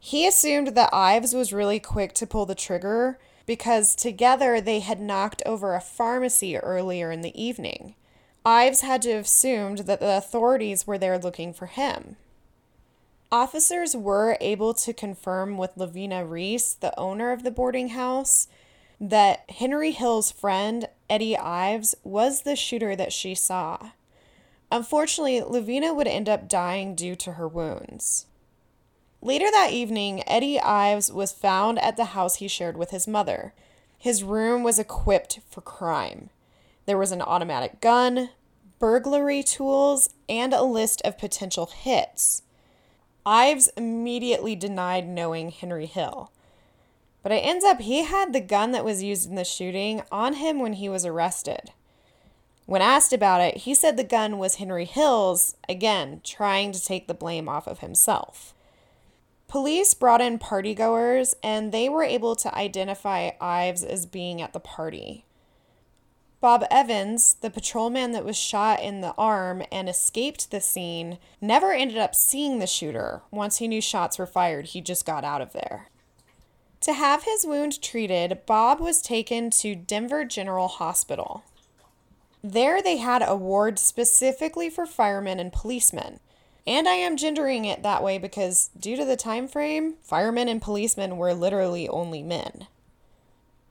He 0.00 0.26
assumed 0.26 0.74
that 0.74 0.92
Ives 0.92 1.32
was 1.32 1.52
really 1.52 1.78
quick 1.78 2.12
to 2.14 2.26
pull 2.26 2.44
the 2.44 2.56
trigger 2.56 3.20
because 3.46 3.94
together 3.94 4.60
they 4.60 4.80
had 4.80 5.00
knocked 5.00 5.44
over 5.46 5.76
a 5.76 5.80
pharmacy 5.80 6.56
earlier 6.56 7.12
in 7.12 7.20
the 7.20 7.40
evening. 7.40 7.94
Ives 8.44 8.80
had 8.80 9.00
to 9.02 9.12
have 9.12 9.26
assumed 9.26 9.78
that 9.80 10.00
the 10.00 10.16
authorities 10.16 10.88
were 10.88 10.98
there 10.98 11.20
looking 11.20 11.52
for 11.52 11.66
him. 11.66 12.16
Officers 13.30 13.94
were 13.94 14.36
able 14.40 14.74
to 14.74 14.92
confirm 14.92 15.56
with 15.56 15.76
Lavina 15.76 16.24
Reese, 16.24 16.74
the 16.74 16.98
owner 16.98 17.30
of 17.30 17.44
the 17.44 17.52
boarding 17.52 17.90
house, 17.90 18.48
that 19.00 19.48
Henry 19.50 19.92
Hill's 19.92 20.30
friend, 20.30 20.86
Eddie 21.08 21.36
Ives, 21.36 21.94
was 22.04 22.42
the 22.42 22.54
shooter 22.54 22.94
that 22.94 23.12
she 23.12 23.34
saw. 23.34 23.92
Unfortunately, 24.70 25.40
Lavina 25.40 25.94
would 25.94 26.06
end 26.06 26.28
up 26.28 26.48
dying 26.48 26.94
due 26.94 27.16
to 27.16 27.32
her 27.32 27.48
wounds. 27.48 28.26
Later 29.22 29.50
that 29.50 29.72
evening, 29.72 30.22
Eddie 30.28 30.60
Ives 30.60 31.10
was 31.10 31.32
found 31.32 31.78
at 31.78 31.96
the 31.96 32.06
house 32.06 32.36
he 32.36 32.48
shared 32.48 32.76
with 32.76 32.90
his 32.90 33.08
mother. 33.08 33.52
His 33.98 34.22
room 34.22 34.62
was 34.62 34.78
equipped 34.78 35.40
for 35.48 35.60
crime. 35.60 36.30
There 36.86 36.98
was 36.98 37.12
an 37.12 37.22
automatic 37.22 37.80
gun, 37.80 38.30
burglary 38.78 39.42
tools, 39.42 40.10
and 40.28 40.54
a 40.54 40.62
list 40.62 41.02
of 41.04 41.18
potential 41.18 41.66
hits. 41.66 42.42
Ives 43.26 43.68
immediately 43.76 44.56
denied 44.56 45.06
knowing 45.06 45.50
Henry 45.50 45.86
Hill. 45.86 46.30
But 47.22 47.32
it 47.32 47.44
ends 47.44 47.64
up 47.64 47.80
he 47.80 48.04
had 48.04 48.32
the 48.32 48.40
gun 48.40 48.72
that 48.72 48.84
was 48.84 49.02
used 49.02 49.28
in 49.28 49.36
the 49.36 49.44
shooting 49.44 50.02
on 50.10 50.34
him 50.34 50.58
when 50.58 50.74
he 50.74 50.88
was 50.88 51.04
arrested. 51.04 51.72
When 52.66 52.82
asked 52.82 53.12
about 53.12 53.40
it, 53.40 53.58
he 53.58 53.74
said 53.74 53.96
the 53.96 54.04
gun 54.04 54.38
was 54.38 54.54
Henry 54.54 54.84
Hill's, 54.84 55.56
again, 55.68 56.20
trying 56.22 56.72
to 56.72 56.82
take 56.82 57.08
the 57.08 57.14
blame 57.14 57.48
off 57.48 57.66
of 57.66 57.80
himself. 57.80 58.54
Police 59.48 59.92
brought 59.94 60.20
in 60.20 60.38
partygoers 60.38 61.34
and 61.42 61.72
they 61.72 61.88
were 61.88 62.04
able 62.04 62.36
to 62.36 62.54
identify 62.54 63.30
Ives 63.40 63.82
as 63.82 64.06
being 64.06 64.40
at 64.40 64.52
the 64.52 64.60
party. 64.60 65.24
Bob 66.40 66.64
Evans, 66.70 67.34
the 67.42 67.50
patrolman 67.50 68.12
that 68.12 68.24
was 68.24 68.36
shot 68.36 68.80
in 68.80 69.02
the 69.02 69.12
arm 69.18 69.62
and 69.70 69.88
escaped 69.88 70.50
the 70.50 70.60
scene, 70.60 71.18
never 71.40 71.72
ended 71.72 71.98
up 71.98 72.14
seeing 72.14 72.60
the 72.60 72.66
shooter. 72.66 73.22
Once 73.30 73.58
he 73.58 73.68
knew 73.68 73.82
shots 73.82 74.18
were 74.18 74.26
fired, 74.26 74.66
he 74.66 74.80
just 74.80 75.04
got 75.04 75.24
out 75.24 75.42
of 75.42 75.52
there. 75.52 75.89
To 76.80 76.94
have 76.94 77.24
his 77.24 77.44
wound 77.44 77.82
treated, 77.82 78.46
Bob 78.46 78.80
was 78.80 79.02
taken 79.02 79.50
to 79.50 79.74
Denver 79.74 80.24
General 80.24 80.68
Hospital. 80.68 81.44
There 82.42 82.82
they 82.82 82.96
had 82.96 83.22
a 83.22 83.36
ward 83.36 83.78
specifically 83.78 84.70
for 84.70 84.86
firemen 84.86 85.38
and 85.38 85.52
policemen. 85.52 86.20
And 86.66 86.88
I 86.88 86.94
am 86.94 87.18
gendering 87.18 87.66
it 87.66 87.82
that 87.82 88.02
way 88.02 88.16
because 88.16 88.70
due 88.78 88.96
to 88.96 89.04
the 89.04 89.16
time 89.16 89.46
frame, 89.46 89.94
firemen 90.02 90.48
and 90.48 90.62
policemen 90.62 91.18
were 91.18 91.34
literally 91.34 91.88
only 91.88 92.22
men. 92.22 92.66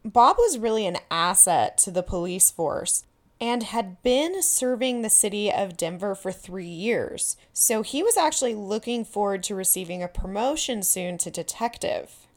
Bob 0.05 0.37
was 0.37 0.59
really 0.59 0.85
an 0.85 0.97
asset 1.09 1.77
to 1.79 1.91
the 1.91 2.03
police 2.03 2.51
force 2.51 3.05
and 3.41 3.63
had 3.63 4.03
been 4.03 4.41
serving 4.41 5.01
the 5.01 5.09
city 5.09 5.51
of 5.51 5.77
Denver 5.77 6.13
for 6.13 6.31
three 6.31 6.67
years, 6.67 7.37
so 7.53 7.81
he 7.81 8.03
was 8.03 8.17
actually 8.17 8.53
looking 8.53 9.05
forward 9.05 9.43
to 9.43 9.55
receiving 9.55 10.03
a 10.03 10.07
promotion 10.07 10.83
soon 10.83 11.17
to 11.19 11.31
detective. 11.31 12.27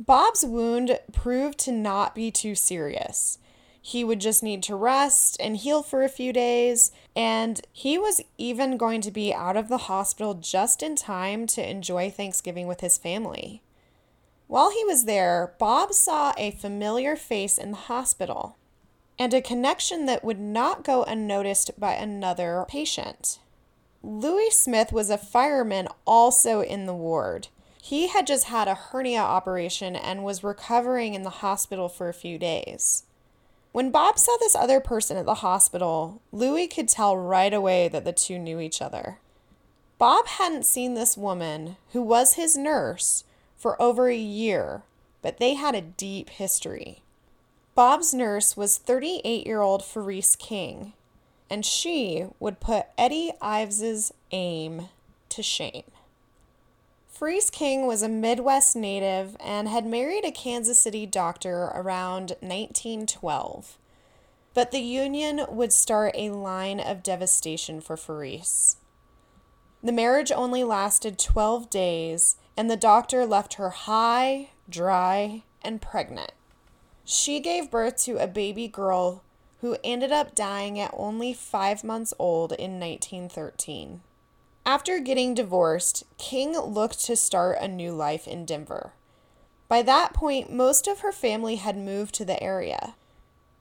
Bob's 0.00 0.46
wound 0.46 0.98
proved 1.12 1.58
to 1.58 1.72
not 1.72 2.14
be 2.14 2.30
too 2.30 2.54
serious. 2.54 3.36
He 3.82 4.02
would 4.02 4.18
just 4.18 4.42
need 4.42 4.62
to 4.62 4.74
rest 4.74 5.36
and 5.38 5.58
heal 5.58 5.82
for 5.82 6.02
a 6.02 6.08
few 6.08 6.32
days, 6.32 6.90
and 7.14 7.60
he 7.70 7.98
was 7.98 8.22
even 8.38 8.78
going 8.78 9.02
to 9.02 9.10
be 9.10 9.34
out 9.34 9.58
of 9.58 9.68
the 9.68 9.76
hospital 9.76 10.32
just 10.32 10.82
in 10.82 10.96
time 10.96 11.46
to 11.48 11.70
enjoy 11.70 12.10
Thanksgiving 12.10 12.66
with 12.66 12.80
his 12.80 12.96
family. 12.96 13.62
While 14.46 14.70
he 14.70 14.82
was 14.84 15.04
there, 15.04 15.52
Bob 15.58 15.92
saw 15.92 16.32
a 16.38 16.52
familiar 16.52 17.14
face 17.14 17.58
in 17.58 17.70
the 17.70 17.76
hospital 17.76 18.56
and 19.18 19.34
a 19.34 19.42
connection 19.42 20.06
that 20.06 20.24
would 20.24 20.40
not 20.40 20.82
go 20.82 21.02
unnoticed 21.02 21.78
by 21.78 21.92
another 21.92 22.64
patient. 22.68 23.38
Louis 24.02 24.48
Smith 24.50 24.92
was 24.92 25.10
a 25.10 25.18
fireman 25.18 25.88
also 26.06 26.62
in 26.62 26.86
the 26.86 26.94
ward. 26.94 27.48
He 27.82 28.08
had 28.08 28.26
just 28.26 28.44
had 28.44 28.68
a 28.68 28.74
hernia 28.74 29.20
operation 29.20 29.96
and 29.96 30.22
was 30.22 30.44
recovering 30.44 31.14
in 31.14 31.22
the 31.22 31.30
hospital 31.30 31.88
for 31.88 32.08
a 32.08 32.14
few 32.14 32.38
days. 32.38 33.04
When 33.72 33.90
Bob 33.90 34.18
saw 34.18 34.36
this 34.38 34.56
other 34.56 34.80
person 34.80 35.16
at 35.16 35.26
the 35.26 35.36
hospital, 35.36 36.20
Louis 36.32 36.66
could 36.66 36.88
tell 36.88 37.16
right 37.16 37.54
away 37.54 37.88
that 37.88 38.04
the 38.04 38.12
two 38.12 38.38
knew 38.38 38.60
each 38.60 38.82
other. 38.82 39.18
Bob 39.96 40.26
hadn't 40.26 40.64
seen 40.64 40.94
this 40.94 41.16
woman, 41.16 41.76
who 41.92 42.02
was 42.02 42.34
his 42.34 42.56
nurse, 42.56 43.24
for 43.56 43.80
over 43.80 44.08
a 44.08 44.16
year, 44.16 44.82
but 45.22 45.38
they 45.38 45.54
had 45.54 45.74
a 45.74 45.80
deep 45.80 46.30
history. 46.30 47.02
Bob's 47.74 48.12
nurse 48.12 48.56
was 48.56 48.78
38 48.78 49.46
year 49.46 49.60
old 49.60 49.82
Farice 49.82 50.36
King, 50.36 50.94
and 51.48 51.64
she 51.64 52.26
would 52.38 52.60
put 52.60 52.86
Eddie 52.98 53.32
Ives's 53.40 54.12
aim 54.32 54.88
to 55.28 55.42
shame. 55.42 55.84
Farice 57.20 57.52
King 57.52 57.86
was 57.86 58.02
a 58.02 58.08
Midwest 58.08 58.74
native 58.74 59.36
and 59.40 59.68
had 59.68 59.84
married 59.84 60.24
a 60.24 60.30
Kansas 60.30 60.80
City 60.80 61.04
doctor 61.04 61.64
around 61.74 62.30
1912. 62.40 63.76
But 64.54 64.70
the 64.70 64.80
union 64.80 65.44
would 65.50 65.70
start 65.74 66.14
a 66.14 66.30
line 66.30 66.80
of 66.80 67.02
devastation 67.02 67.82
for 67.82 67.96
Farice. 67.96 68.76
The 69.82 69.92
marriage 69.92 70.32
only 70.32 70.64
lasted 70.64 71.18
12 71.18 71.68
days, 71.68 72.36
and 72.56 72.70
the 72.70 72.76
doctor 72.76 73.26
left 73.26 73.54
her 73.54 73.68
high, 73.68 74.48
dry, 74.66 75.42
and 75.60 75.82
pregnant. 75.82 76.32
She 77.04 77.38
gave 77.38 77.70
birth 77.70 77.98
to 78.04 78.16
a 78.16 78.26
baby 78.26 78.66
girl 78.66 79.22
who 79.60 79.76
ended 79.84 80.10
up 80.10 80.34
dying 80.34 80.80
at 80.80 80.94
only 80.96 81.34
five 81.34 81.84
months 81.84 82.14
old 82.18 82.52
in 82.52 82.80
1913. 82.80 84.00
After 84.66 84.98
getting 84.98 85.34
divorced, 85.34 86.04
King 86.18 86.56
looked 86.58 87.02
to 87.04 87.16
start 87.16 87.58
a 87.60 87.68
new 87.68 87.92
life 87.92 88.28
in 88.28 88.44
Denver. 88.44 88.92
By 89.68 89.82
that 89.82 90.12
point, 90.12 90.52
most 90.52 90.86
of 90.86 91.00
her 91.00 91.12
family 91.12 91.56
had 91.56 91.76
moved 91.76 92.14
to 92.16 92.24
the 92.24 92.42
area. 92.42 92.94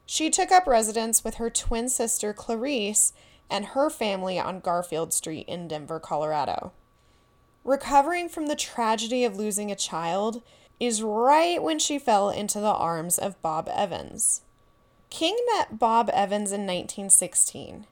She 0.06 0.30
took 0.30 0.52
up 0.52 0.68
residence 0.68 1.24
with 1.24 1.36
her 1.36 1.50
twin 1.50 1.88
sister 1.88 2.34
Clarice 2.34 3.14
and 3.50 3.68
her 3.68 3.90
family 3.90 4.40
on 4.40 4.60
Garfield 4.60 5.14
Street 5.14 5.48
in 5.48 5.68
Denver, 5.68 6.00
Colorado. 6.00 6.72
Recovering 7.64 8.28
from 8.30 8.48
the 8.48 8.56
tragedy 8.56 9.24
of 9.24 9.38
losing 9.38 9.72
a 9.72 9.76
child 9.76 10.42
is 10.80 11.04
right 11.04 11.62
when 11.62 11.78
she 11.78 12.00
fell 12.00 12.30
into 12.30 12.60
the 12.60 12.74
arms 12.74 13.18
of 13.18 13.42
Bob 13.42 13.70
Evans. 13.72 14.42
King 15.10 15.38
met 15.56 15.78
Bob 15.78 16.10
Evans 16.14 16.52
in 16.52 16.62
1916. 16.62 17.86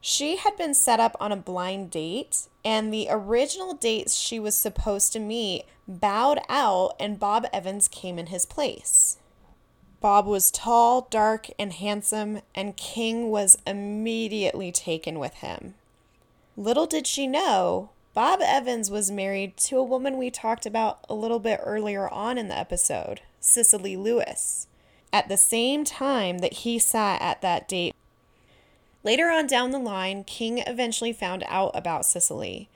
She 0.00 0.36
had 0.36 0.56
been 0.56 0.74
set 0.74 1.00
up 1.00 1.16
on 1.20 1.32
a 1.32 1.36
blind 1.36 1.90
date, 1.90 2.48
and 2.64 2.92
the 2.92 3.08
original 3.10 3.74
dates 3.74 4.14
she 4.14 4.38
was 4.38 4.56
supposed 4.56 5.12
to 5.12 5.18
meet 5.18 5.64
bowed 5.88 6.40
out, 6.48 6.94
and 7.00 7.18
Bob 7.18 7.46
Evans 7.52 7.88
came 7.88 8.18
in 8.18 8.26
his 8.26 8.46
place. 8.46 9.18
Bob 10.00 10.26
was 10.26 10.50
tall, 10.50 11.08
dark, 11.10 11.48
and 11.58 11.72
handsome, 11.72 12.40
and 12.54 12.76
King 12.76 13.30
was 13.30 13.58
immediately 13.66 14.70
taken 14.70 15.18
with 15.18 15.34
him. 15.34 15.74
Little 16.56 16.86
did 16.86 17.06
she 17.06 17.26
know, 17.26 17.90
Bob 18.14 18.40
Evans 18.42 18.90
was 18.90 19.10
married 19.10 19.56
to 19.56 19.78
a 19.78 19.82
woman 19.84 20.18
we 20.18 20.30
talked 20.30 20.66
about 20.66 21.04
a 21.08 21.14
little 21.14 21.38
bit 21.38 21.60
earlier 21.62 22.08
on 22.08 22.38
in 22.38 22.48
the 22.48 22.58
episode, 22.58 23.20
Cicely 23.40 23.96
Lewis. 23.96 24.66
At 25.12 25.28
the 25.28 25.36
same 25.36 25.84
time 25.84 26.38
that 26.38 26.52
he 26.52 26.78
sat 26.78 27.22
at 27.22 27.42
that 27.42 27.68
date 27.68 27.94
Later 29.08 29.30
on 29.30 29.46
down 29.46 29.70
the 29.70 29.78
line, 29.78 30.22
King 30.22 30.58
eventually 30.58 31.14
found 31.14 31.42
out 31.46 31.70
about 31.72 32.04
Cicely. 32.04 32.68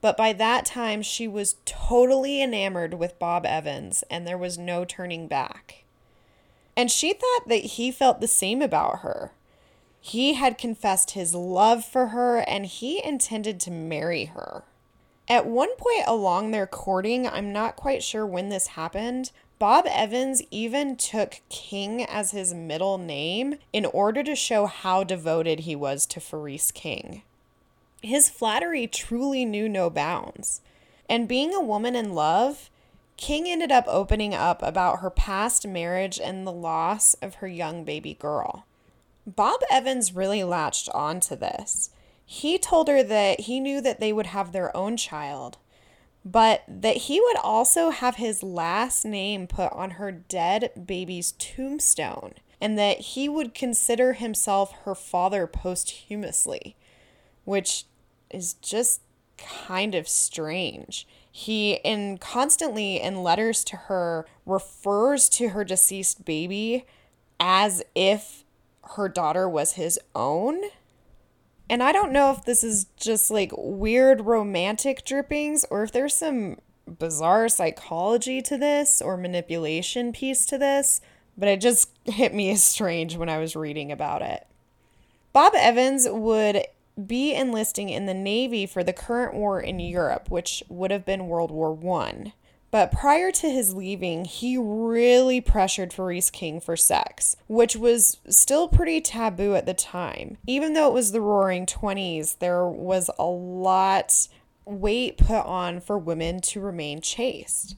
But 0.00 0.16
by 0.16 0.32
that 0.32 0.64
time, 0.64 1.02
she 1.02 1.26
was 1.26 1.56
totally 1.64 2.40
enamored 2.40 2.94
with 2.94 3.18
Bob 3.18 3.44
Evans, 3.44 4.04
and 4.08 4.24
there 4.24 4.38
was 4.38 4.56
no 4.56 4.84
turning 4.84 5.26
back. 5.26 5.82
And 6.76 6.88
she 6.88 7.12
thought 7.12 7.48
that 7.48 7.64
he 7.64 7.90
felt 7.90 8.20
the 8.20 8.28
same 8.28 8.62
about 8.62 9.00
her. 9.00 9.32
He 10.00 10.34
had 10.34 10.56
confessed 10.56 11.12
his 11.12 11.34
love 11.34 11.84
for 11.84 12.08
her, 12.10 12.44
and 12.46 12.64
he 12.64 13.04
intended 13.04 13.58
to 13.62 13.72
marry 13.72 14.26
her. 14.26 14.62
At 15.26 15.46
one 15.46 15.74
point 15.76 16.04
along 16.06 16.52
their 16.52 16.68
courting, 16.68 17.26
I'm 17.26 17.52
not 17.52 17.74
quite 17.74 18.04
sure 18.04 18.24
when 18.24 18.50
this 18.50 18.68
happened, 18.68 19.32
Bob 19.62 19.86
Evans 19.88 20.42
even 20.50 20.96
took 20.96 21.40
King 21.48 22.02
as 22.04 22.32
his 22.32 22.52
middle 22.52 22.98
name 22.98 23.58
in 23.72 23.84
order 23.84 24.24
to 24.24 24.34
show 24.34 24.66
how 24.66 25.04
devoted 25.04 25.60
he 25.60 25.76
was 25.76 26.04
to 26.06 26.18
Faris 26.18 26.72
King. 26.72 27.22
His 28.02 28.28
flattery 28.28 28.88
truly 28.88 29.44
knew 29.44 29.68
no 29.68 29.88
bounds. 29.88 30.62
And 31.08 31.28
being 31.28 31.54
a 31.54 31.60
woman 31.60 31.94
in 31.94 32.12
love, 32.12 32.70
King 33.16 33.46
ended 33.46 33.70
up 33.70 33.84
opening 33.86 34.34
up 34.34 34.64
about 34.64 34.98
her 34.98 35.10
past 35.10 35.64
marriage 35.64 36.18
and 36.18 36.44
the 36.44 36.50
loss 36.50 37.14
of 37.22 37.36
her 37.36 37.46
young 37.46 37.84
baby 37.84 38.14
girl. 38.14 38.66
Bob 39.28 39.60
Evans 39.70 40.12
really 40.12 40.42
latched 40.42 40.88
on 40.88 41.20
to 41.20 41.36
this. 41.36 41.90
He 42.26 42.58
told 42.58 42.88
her 42.88 43.04
that 43.04 43.42
he 43.42 43.60
knew 43.60 43.80
that 43.80 44.00
they 44.00 44.12
would 44.12 44.26
have 44.26 44.50
their 44.50 44.76
own 44.76 44.96
child, 44.96 45.58
but 46.24 46.62
that 46.68 46.96
he 46.96 47.20
would 47.20 47.36
also 47.38 47.90
have 47.90 48.16
his 48.16 48.42
last 48.42 49.04
name 49.04 49.46
put 49.46 49.72
on 49.72 49.92
her 49.92 50.12
dead 50.12 50.70
baby's 50.86 51.32
tombstone, 51.32 52.34
and 52.60 52.78
that 52.78 53.00
he 53.00 53.28
would 53.28 53.54
consider 53.54 54.12
himself 54.12 54.72
her 54.84 54.94
father 54.94 55.46
posthumously, 55.46 56.76
which 57.44 57.84
is 58.30 58.54
just 58.54 59.00
kind 59.36 59.94
of 59.94 60.08
strange. 60.08 61.06
He, 61.30 61.80
in 61.84 62.18
constantly 62.18 63.00
in 63.00 63.22
letters 63.22 63.64
to 63.64 63.76
her, 63.76 64.26
refers 64.46 65.28
to 65.30 65.48
her 65.50 65.64
deceased 65.64 66.24
baby 66.24 66.86
as 67.40 67.82
if 67.94 68.44
her 68.94 69.08
daughter 69.08 69.48
was 69.48 69.72
his 69.72 69.98
own. 70.14 70.60
And 71.72 71.82
I 71.82 71.90
don't 71.90 72.12
know 72.12 72.30
if 72.30 72.44
this 72.44 72.62
is 72.62 72.84
just 72.98 73.30
like 73.30 73.50
weird 73.56 74.26
romantic 74.26 75.06
drippings 75.06 75.64
or 75.70 75.82
if 75.82 75.90
there's 75.90 76.12
some 76.12 76.58
bizarre 76.86 77.48
psychology 77.48 78.42
to 78.42 78.58
this 78.58 79.00
or 79.00 79.16
manipulation 79.16 80.12
piece 80.12 80.44
to 80.44 80.58
this, 80.58 81.00
but 81.34 81.48
it 81.48 81.62
just 81.62 81.88
hit 82.04 82.34
me 82.34 82.50
as 82.50 82.62
strange 82.62 83.16
when 83.16 83.30
I 83.30 83.38
was 83.38 83.56
reading 83.56 83.90
about 83.90 84.20
it. 84.20 84.46
Bob 85.32 85.54
Evans 85.56 86.06
would 86.06 86.66
be 87.06 87.32
enlisting 87.34 87.88
in 87.88 88.04
the 88.04 88.12
Navy 88.12 88.66
for 88.66 88.84
the 88.84 88.92
current 88.92 89.32
war 89.32 89.58
in 89.58 89.80
Europe, 89.80 90.30
which 90.30 90.62
would 90.68 90.90
have 90.90 91.06
been 91.06 91.26
World 91.26 91.50
War 91.50 91.72
One. 91.72 92.34
But 92.72 92.90
prior 92.90 93.30
to 93.30 93.50
his 93.50 93.74
leaving, 93.74 94.24
he 94.24 94.56
really 94.56 95.42
pressured 95.42 95.92
Faris 95.92 96.30
King 96.30 96.58
for 96.58 96.74
sex, 96.74 97.36
which 97.46 97.76
was 97.76 98.18
still 98.30 98.66
pretty 98.66 99.02
taboo 99.02 99.54
at 99.54 99.66
the 99.66 99.74
time. 99.74 100.38
Even 100.46 100.72
though 100.72 100.88
it 100.88 100.94
was 100.94 101.12
the 101.12 101.20
roaring 101.20 101.66
20s, 101.66 102.38
there 102.38 102.66
was 102.66 103.10
a 103.18 103.26
lot 103.26 104.26
weight 104.64 105.18
put 105.18 105.44
on 105.44 105.80
for 105.80 105.98
women 105.98 106.40
to 106.40 106.60
remain 106.60 107.02
chaste. 107.02 107.76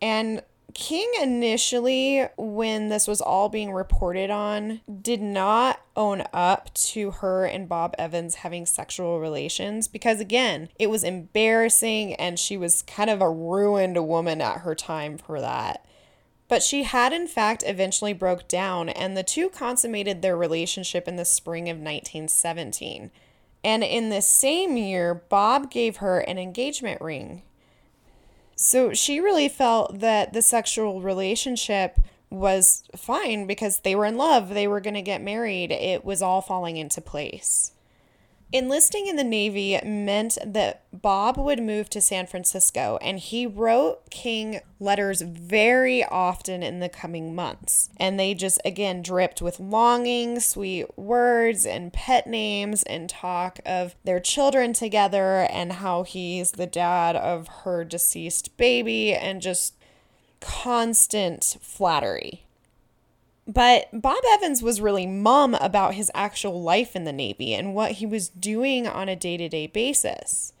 And 0.00 0.42
King 0.76 1.10
initially, 1.22 2.28
when 2.36 2.90
this 2.90 3.08
was 3.08 3.22
all 3.22 3.48
being 3.48 3.72
reported 3.72 4.28
on, 4.28 4.82
did 5.00 5.22
not 5.22 5.80
own 5.96 6.22
up 6.34 6.72
to 6.74 7.12
her 7.12 7.46
and 7.46 7.66
Bob 7.66 7.94
Evans 7.98 8.34
having 8.36 8.66
sexual 8.66 9.18
relations 9.18 9.88
because, 9.88 10.20
again, 10.20 10.68
it 10.78 10.90
was 10.90 11.02
embarrassing 11.02 12.12
and 12.16 12.38
she 12.38 12.58
was 12.58 12.82
kind 12.82 13.08
of 13.08 13.22
a 13.22 13.30
ruined 13.30 14.06
woman 14.06 14.42
at 14.42 14.58
her 14.58 14.74
time 14.74 15.16
for 15.16 15.40
that. 15.40 15.86
But 16.46 16.62
she 16.62 16.82
had, 16.82 17.14
in 17.14 17.26
fact, 17.26 17.64
eventually 17.66 18.12
broke 18.12 18.46
down, 18.46 18.90
and 18.90 19.16
the 19.16 19.22
two 19.22 19.48
consummated 19.48 20.20
their 20.20 20.36
relationship 20.36 21.08
in 21.08 21.16
the 21.16 21.24
spring 21.24 21.70
of 21.70 21.78
1917. 21.78 23.10
And 23.64 23.82
in 23.82 24.10
the 24.10 24.20
same 24.20 24.76
year, 24.76 25.14
Bob 25.14 25.70
gave 25.70 25.96
her 25.96 26.20
an 26.20 26.36
engagement 26.36 27.00
ring. 27.00 27.44
So 28.56 28.94
she 28.94 29.20
really 29.20 29.48
felt 29.48 30.00
that 30.00 30.32
the 30.32 30.42
sexual 30.42 31.02
relationship 31.02 31.98
was 32.30 32.82
fine 32.96 33.46
because 33.46 33.80
they 33.80 33.94
were 33.94 34.06
in 34.06 34.16
love, 34.16 34.48
they 34.48 34.66
were 34.66 34.80
going 34.80 34.94
to 34.94 35.02
get 35.02 35.22
married, 35.22 35.70
it 35.70 36.04
was 36.04 36.22
all 36.22 36.40
falling 36.40 36.76
into 36.76 37.00
place. 37.00 37.72
Enlisting 38.56 39.06
in 39.06 39.16
the 39.16 39.22
Navy 39.22 39.78
meant 39.84 40.38
that 40.42 40.84
Bob 40.90 41.36
would 41.36 41.62
move 41.62 41.90
to 41.90 42.00
San 42.00 42.26
Francisco, 42.26 42.98
and 43.02 43.18
he 43.18 43.46
wrote 43.46 44.08
King 44.08 44.60
letters 44.80 45.20
very 45.20 46.02
often 46.02 46.62
in 46.62 46.80
the 46.80 46.88
coming 46.88 47.34
months. 47.34 47.90
And 47.98 48.18
they 48.18 48.32
just, 48.32 48.58
again, 48.64 49.02
dripped 49.02 49.42
with 49.42 49.60
longing, 49.60 50.40
sweet 50.40 50.86
words, 50.96 51.66
and 51.66 51.92
pet 51.92 52.26
names, 52.26 52.82
and 52.84 53.10
talk 53.10 53.60
of 53.66 53.94
their 54.04 54.20
children 54.20 54.72
together, 54.72 55.46
and 55.50 55.74
how 55.74 56.04
he's 56.04 56.52
the 56.52 56.66
dad 56.66 57.14
of 57.14 57.48
her 57.64 57.84
deceased 57.84 58.56
baby, 58.56 59.12
and 59.12 59.42
just 59.42 59.74
constant 60.40 61.58
flattery. 61.60 62.45
But 63.46 63.88
Bob 63.92 64.22
Evans 64.32 64.62
was 64.62 64.80
really 64.80 65.06
mum 65.06 65.54
about 65.54 65.94
his 65.94 66.10
actual 66.14 66.60
life 66.62 66.96
in 66.96 67.04
the 67.04 67.12
Navy 67.12 67.54
and 67.54 67.74
what 67.74 67.92
he 67.92 68.06
was 68.06 68.28
doing 68.28 68.88
on 68.88 69.08
a 69.08 69.14
day 69.14 69.36
to 69.36 69.48
day 69.48 69.68
basis. 69.68 70.52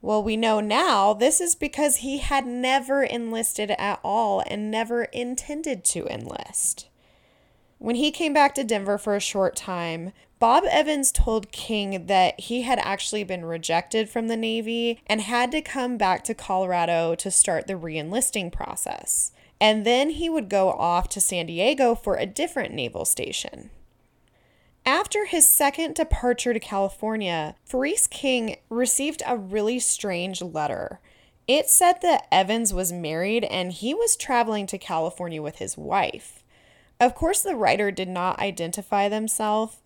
Well, 0.00 0.22
we 0.22 0.36
know 0.36 0.60
now 0.60 1.12
this 1.12 1.40
is 1.40 1.54
because 1.54 1.96
he 1.96 2.18
had 2.18 2.46
never 2.46 3.04
enlisted 3.04 3.70
at 3.72 4.00
all 4.02 4.42
and 4.46 4.70
never 4.70 5.04
intended 5.04 5.84
to 5.86 6.06
enlist. 6.06 6.88
When 7.78 7.96
he 7.96 8.10
came 8.10 8.32
back 8.32 8.54
to 8.54 8.64
Denver 8.64 8.96
for 8.96 9.14
a 9.14 9.20
short 9.20 9.54
time, 9.54 10.12
Bob 10.38 10.64
Evans 10.68 11.12
told 11.12 11.52
King 11.52 12.06
that 12.06 12.40
he 12.40 12.62
had 12.62 12.78
actually 12.80 13.22
been 13.22 13.44
rejected 13.44 14.08
from 14.08 14.28
the 14.28 14.36
Navy 14.36 15.00
and 15.06 15.20
had 15.20 15.52
to 15.52 15.60
come 15.60 15.98
back 15.98 16.24
to 16.24 16.34
Colorado 16.34 17.14
to 17.14 17.30
start 17.30 17.66
the 17.66 17.76
re 17.76 17.98
enlisting 17.98 18.50
process 18.50 19.32
and 19.62 19.86
then 19.86 20.10
he 20.10 20.28
would 20.28 20.48
go 20.48 20.72
off 20.72 21.08
to 21.08 21.20
San 21.20 21.46
Diego 21.46 21.94
for 21.94 22.16
a 22.16 22.26
different 22.26 22.74
naval 22.74 23.04
station. 23.04 23.70
After 24.84 25.24
his 25.24 25.46
second 25.46 25.94
departure 25.94 26.52
to 26.52 26.58
California, 26.58 27.54
Faris 27.64 28.08
King 28.08 28.56
received 28.68 29.22
a 29.24 29.36
really 29.36 29.78
strange 29.78 30.42
letter. 30.42 30.98
It 31.46 31.68
said 31.68 32.02
that 32.02 32.26
Evans 32.32 32.74
was 32.74 32.92
married 32.92 33.44
and 33.44 33.70
he 33.70 33.94
was 33.94 34.16
traveling 34.16 34.66
to 34.66 34.78
California 34.78 35.40
with 35.40 35.58
his 35.58 35.78
wife. 35.78 36.42
Of 36.98 37.14
course, 37.14 37.40
the 37.42 37.54
writer 37.54 37.92
did 37.92 38.08
not 38.08 38.40
identify 38.40 39.08
themselves, 39.08 39.76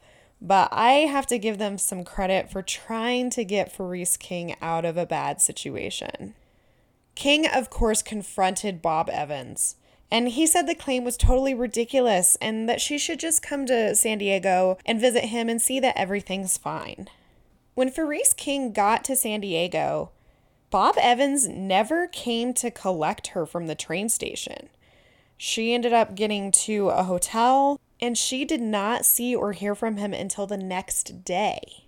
but 0.41 0.71
I 0.73 0.91
have 1.01 1.27
to 1.27 1.39
give 1.39 1.59
them 1.59 1.77
some 1.77 2.03
credit 2.03 2.51
for 2.51 2.62
trying 2.62 3.29
to 3.29 3.45
get 3.45 3.73
Faris 3.73 4.17
King 4.17 4.57
out 4.62 4.87
of 4.87 4.97
a 4.97 5.05
bad 5.05 5.43
situation. 5.43 6.33
King, 7.16 7.48
of 7.48 7.70
course, 7.70 8.02
confronted 8.02 8.81
Bob 8.81 9.11
Evans. 9.11 9.74
And 10.11 10.29
he 10.29 10.46
said 10.46 10.68
the 10.68 10.74
claim 10.74 11.02
was 11.02 11.16
totally 11.16 11.55
ridiculous 11.55 12.37
and 12.40 12.68
that 12.68 12.81
she 12.81 12.96
should 12.96 13.18
just 13.18 13.42
come 13.42 13.66
to 13.66 13.96
San 13.96 14.18
Diego 14.18 14.79
and 14.87 15.00
visit 15.00 15.24
him 15.24 15.48
and 15.48 15.61
see 15.61 15.81
that 15.81 15.98
everything's 15.98 16.57
fine. 16.57 17.09
When 17.74 17.90
Faris 17.90 18.33
King 18.33 18.72
got 18.72 19.02
to 19.05 19.16
San 19.16 19.40
Diego, 19.40 20.11
Bob 20.70 20.94
Evans 21.00 21.48
never 21.48 22.07
came 22.07 22.55
to 22.55 22.70
collect 22.70 23.29
her 23.29 23.46
from 23.46 23.66
the 23.66 23.74
train 23.74 24.09
station. 24.09 24.68
She 25.37 25.74
ended 25.74 25.92
up 25.92 26.14
getting 26.14 26.52
to 26.52 26.90
a 26.90 27.02
hotel 27.02 27.81
and 28.00 28.16
she 28.16 28.44
did 28.44 28.61
not 28.61 29.05
see 29.05 29.35
or 29.35 29.52
hear 29.52 29.74
from 29.74 29.96
him 29.96 30.12
until 30.12 30.46
the 30.46 30.57
next 30.57 31.24
day. 31.24 31.86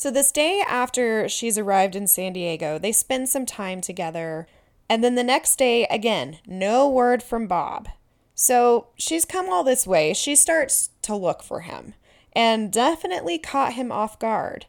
So, 0.00 0.10
this 0.10 0.32
day 0.32 0.62
after 0.66 1.28
she's 1.28 1.58
arrived 1.58 1.94
in 1.94 2.06
San 2.06 2.32
Diego, 2.32 2.78
they 2.78 2.90
spend 2.90 3.28
some 3.28 3.44
time 3.44 3.82
together. 3.82 4.46
And 4.88 5.04
then 5.04 5.14
the 5.14 5.22
next 5.22 5.56
day, 5.56 5.84
again, 5.90 6.38
no 6.46 6.88
word 6.88 7.22
from 7.22 7.46
Bob. 7.46 7.86
So, 8.34 8.86
she's 8.96 9.26
come 9.26 9.50
all 9.50 9.62
this 9.62 9.86
way. 9.86 10.14
She 10.14 10.34
starts 10.36 10.88
to 11.02 11.14
look 11.14 11.42
for 11.42 11.60
him 11.60 11.92
and 12.32 12.72
definitely 12.72 13.36
caught 13.36 13.74
him 13.74 13.92
off 13.92 14.18
guard. 14.18 14.64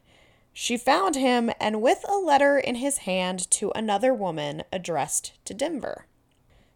She 0.52 0.76
found 0.76 1.16
him 1.16 1.50
and 1.62 1.82
with 1.82 2.04
a 2.10 2.18
letter 2.18 2.60
in 2.60 2.76
his 2.76 2.98
hand 2.98 3.50
to 3.52 3.72
another 3.74 4.14
woman 4.14 4.64
addressed 4.74 5.32
to 5.46 5.54
Denver. 5.54 6.08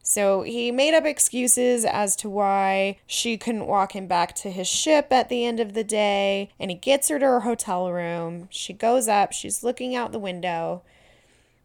So 0.08 0.44
he 0.44 0.72
made 0.72 0.94
up 0.94 1.04
excuses 1.04 1.84
as 1.84 2.16
to 2.18 2.30
why 2.30 3.00
she 3.08 3.40
couldn't 3.40 3.66
walk 3.66 3.96
him 3.96 4.06
back 4.06 4.36
to 4.36 4.52
his 4.52 4.68
ship 4.68 5.08
at 5.10 5.30
the 5.30 5.44
end 5.44 5.60
of 5.60 5.74
the 5.74 5.84
day, 5.84 6.52
and 6.60 6.70
he 6.70 6.78
gets 6.78 7.10
her 7.10 7.18
to 7.18 7.26
her 7.26 7.40
hotel 7.40 7.92
room. 7.92 8.48
She 8.52 8.72
goes 8.72 9.08
up, 9.08 9.32
she's 9.32 9.64
looking 9.64 9.96
out 9.96 10.12
the 10.12 10.20
window, 10.20 10.84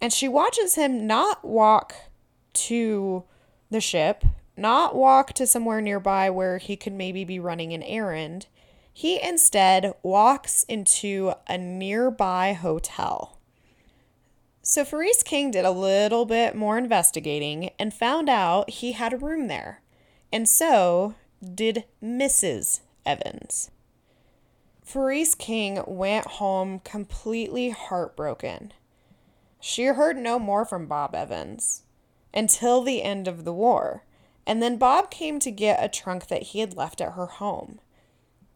and 0.00 0.10
she 0.10 0.26
watches 0.26 0.74
him 0.74 1.06
not 1.06 1.44
walk 1.44 1.94
to 2.54 3.24
the 3.68 3.80
ship, 3.80 4.24
not 4.56 4.96
walk 4.96 5.34
to 5.34 5.46
somewhere 5.46 5.82
nearby 5.82 6.30
where 6.30 6.56
he 6.56 6.76
could 6.76 6.94
maybe 6.94 7.26
be 7.26 7.38
running 7.38 7.74
an 7.74 7.82
errand. 7.82 8.46
He 8.90 9.20
instead 9.22 9.92
walks 10.02 10.62
into 10.62 11.34
a 11.46 11.58
nearby 11.58 12.54
hotel. 12.54 13.36
So 14.70 14.84
Faris 14.84 15.24
King 15.24 15.50
did 15.50 15.64
a 15.64 15.72
little 15.72 16.24
bit 16.24 16.54
more 16.54 16.78
investigating 16.78 17.70
and 17.76 17.92
found 17.92 18.28
out 18.28 18.70
he 18.70 18.92
had 18.92 19.12
a 19.12 19.16
room 19.16 19.48
there. 19.48 19.82
And 20.32 20.48
so 20.48 21.16
did 21.42 21.86
Mrs. 22.00 22.78
Evans. 23.04 23.72
Faris 24.80 25.34
King 25.34 25.82
went 25.88 26.24
home 26.24 26.78
completely 26.84 27.70
heartbroken. 27.70 28.72
She 29.58 29.86
heard 29.86 30.16
no 30.16 30.38
more 30.38 30.64
from 30.64 30.86
Bob 30.86 31.16
Evans 31.16 31.82
until 32.32 32.80
the 32.80 33.02
end 33.02 33.26
of 33.26 33.44
the 33.44 33.52
war. 33.52 34.04
And 34.46 34.62
then 34.62 34.76
Bob 34.76 35.10
came 35.10 35.40
to 35.40 35.50
get 35.50 35.82
a 35.82 35.88
trunk 35.88 36.28
that 36.28 36.42
he 36.42 36.60
had 36.60 36.76
left 36.76 37.00
at 37.00 37.14
her 37.14 37.26
home. 37.26 37.80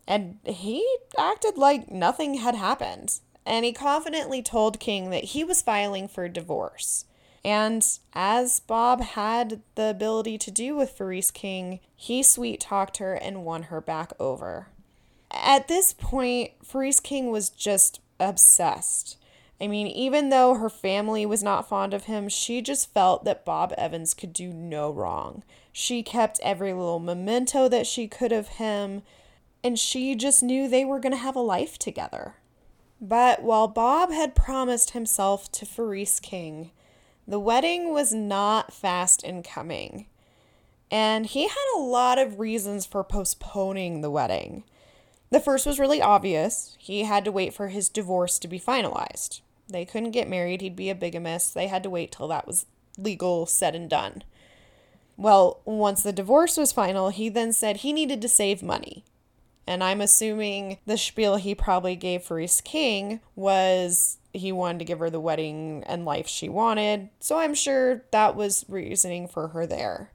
And 0.07 0.39
he 0.45 0.87
acted 1.19 1.59
like 1.59 1.91
nothing 1.91 2.35
had 2.35 2.55
happened. 2.55 3.19
And 3.47 3.65
he 3.65 3.73
confidently 3.73 4.43
told 4.43 4.81
King 4.81 5.11
that 5.11 5.25
he 5.25 5.45
was 5.45 5.63
filing 5.63 6.09
for 6.09 6.29
divorce. 6.29 7.05
And 7.45 7.87
as 8.15 8.61
Bob 8.61 9.03
had 9.03 9.61
the 9.75 9.91
ability 9.91 10.39
to 10.39 10.51
do 10.51 10.75
with 10.75 10.97
Ferese 10.97 11.33
King, 11.33 11.81
he 11.95 12.23
sweet 12.23 12.61
talked 12.61 12.97
her 12.97 13.15
and 13.15 13.45
won 13.45 13.65
her 13.65 13.83
back 13.83 14.13
over. 14.19 14.69
At 15.31 15.69
this 15.69 15.93
point, 15.93 16.53
Ferese 16.65 17.03
King 17.03 17.31
was 17.31 17.51
just 17.51 18.01
obsessed. 18.19 19.19
I 19.61 19.67
mean, 19.67 19.87
even 19.87 20.31
though 20.31 20.55
her 20.55 20.71
family 20.71 21.27
was 21.27 21.43
not 21.43 21.69
fond 21.69 21.93
of 21.93 22.05
him, 22.05 22.29
she 22.29 22.63
just 22.63 22.93
felt 22.93 23.25
that 23.25 23.45
Bob 23.45 23.73
Evans 23.77 24.15
could 24.15 24.33
do 24.33 24.53
no 24.53 24.91
wrong. 24.91 25.43
She 25.73 26.03
kept 26.03 26.41
every 26.43 26.73
little 26.73 26.99
memento 26.99 27.69
that 27.69 27.87
she 27.87 28.09
could 28.09 28.33
of 28.33 28.49
him, 28.49 29.03
and 29.63 29.79
she 29.79 30.15
just 30.15 30.43
knew 30.43 30.67
they 30.67 30.85
were 30.85 30.99
going 30.99 31.13
to 31.13 31.19
have 31.19 31.37
a 31.37 31.41
life 31.41 31.79
together. 31.79 32.35
But 33.01 33.43
while 33.43 33.69
Bob 33.69 34.11
had 34.11 34.35
promised 34.35 34.91
himself 34.91 35.51
to 35.53 35.67
Faris 35.67 36.21
King, 36.21 36.71
the 37.27 37.41
wedding 37.41 37.93
was 37.93 38.13
not 38.13 38.73
fast 38.73 39.23
in 39.23 39.43
coming. 39.43 40.07
And 40.91 41.27
he 41.27 41.49
had 41.49 41.75
a 41.77 41.81
lot 41.81 42.19
of 42.19 42.39
reasons 42.39 42.87
for 42.87 43.03
postponing 43.03 44.01
the 44.01 44.11
wedding. 44.11 44.65
The 45.31 45.41
first 45.41 45.67
was 45.67 45.81
really 45.81 46.01
obvious. 46.01 46.77
He 46.79 47.03
had 47.03 47.25
to 47.25 47.33
wait 47.33 47.53
for 47.53 47.69
his 47.69 47.89
divorce 47.89 48.39
to 48.39 48.49
be 48.49 48.61
finalized. 48.61 49.41
They 49.69 49.85
couldn't 49.85 50.11
get 50.13 50.29
married, 50.29 50.61
he'd 50.61 50.77
be 50.77 50.91
a 50.91 50.95
bigamist. 50.95 51.55
They 51.55 51.67
had 51.67 51.83
to 51.83 51.91
wait 51.91 52.13
till 52.13 52.29
that 52.29 52.47
was 52.47 52.67
legal, 52.99 53.47
said 53.47 53.75
and 53.75 53.89
done. 53.91 54.23
Well, 55.17 55.61
once 55.65 56.03
the 56.03 56.13
divorce 56.13 56.57
was 56.57 56.73
final, 56.73 57.09
he 57.09 57.29
then 57.29 57.53
said 57.53 57.79
he 57.79 57.93
needed 57.93 58.21
to 58.23 58.29
save 58.29 58.63
money. 58.63 59.05
And 59.67 59.83
I'm 59.83 60.01
assuming 60.01 60.79
the 60.87 60.99
spiel 60.99 61.37
he 61.37 61.55
probably 61.55 61.97
gave 61.97 62.23
Ferese 62.23 62.63
King 62.63 63.21
was 63.35 64.19
he 64.33 64.53
wanted 64.53 64.81
to 64.81 64.85
give 64.85 64.99
her 64.99 65.11
the 65.11 65.21
wedding 65.21 65.83
and 65.87 66.05
life 66.05 66.29
she 66.29 66.49
wanted. 66.49 67.09
So 67.21 67.39
I'm 67.39 67.55
sure 67.55 68.03
that 68.11 68.37
was 68.37 68.65
reasoning 68.69 69.29
for 69.29 69.49
her 69.49 69.67
there. 69.67 70.11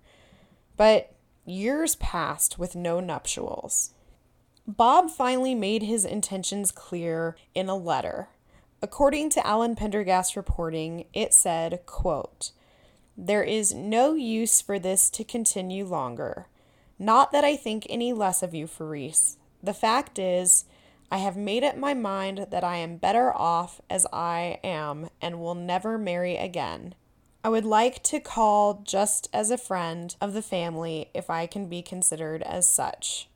But 0.77 1.13
years 1.45 1.95
passed 1.95 2.59
with 2.59 2.75
no 2.75 2.99
nuptials. 2.99 3.91
Bob 4.67 5.09
finally 5.09 5.55
made 5.55 5.83
his 5.83 6.05
intentions 6.05 6.71
clear 6.71 7.35
in 7.55 7.69
a 7.69 7.75
letter. 7.75 8.27
According 8.81 9.31
to 9.31 9.45
Alan 9.45 9.75
Prendergast 9.75 10.35
reporting, 10.35 11.05
it 11.13 11.33
said, 11.33 11.81
quote, 11.85 12.51
There 13.17 13.43
is 13.43 13.73
no 13.73 14.13
use 14.13 14.61
for 14.61 14.77
this 14.77 15.09
to 15.11 15.23
continue 15.23 15.85
longer. 15.85 16.47
Not 16.99 17.31
that 17.31 17.45
I 17.45 17.55
think 17.55 17.87
any 17.89 18.11
less 18.11 18.43
of 18.43 18.53
you, 18.53 18.67
Ferese. 18.67 19.37
The 19.63 19.73
fact 19.73 20.19
is, 20.19 20.65
I 21.09 21.17
have 21.17 21.37
made 21.37 21.63
up 21.63 21.77
my 21.77 21.93
mind 21.93 22.47
that 22.51 22.63
I 22.63 22.75
am 22.77 22.97
better 22.97 23.35
off 23.35 23.81
as 23.89 24.05
I 24.13 24.59
am 24.63 25.09
and 25.21 25.39
will 25.39 25.55
never 25.55 25.97
marry 25.97 26.35
again. 26.35 26.93
I 27.43 27.49
would 27.49 27.65
like 27.65 28.03
to 28.03 28.19
call 28.19 28.83
just 28.85 29.29
as 29.31 29.49
a 29.49 29.57
friend 29.57 30.13
of 30.19 30.33
the 30.33 30.41
family 30.41 31.09
if 31.13 31.29
I 31.29 31.47
can 31.47 31.67
be 31.67 31.81
considered 31.81 32.43
as 32.43 32.69
such. 32.69 33.29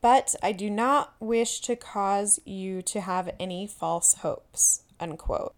But 0.00 0.34
I 0.42 0.52
do 0.52 0.70
not 0.70 1.14
wish 1.20 1.60
to 1.62 1.76
cause 1.76 2.40
you 2.44 2.80
to 2.82 3.02
have 3.02 3.34
any 3.38 3.66
false 3.66 4.14
hopes. 4.14 4.82
Unquote. 4.98 5.54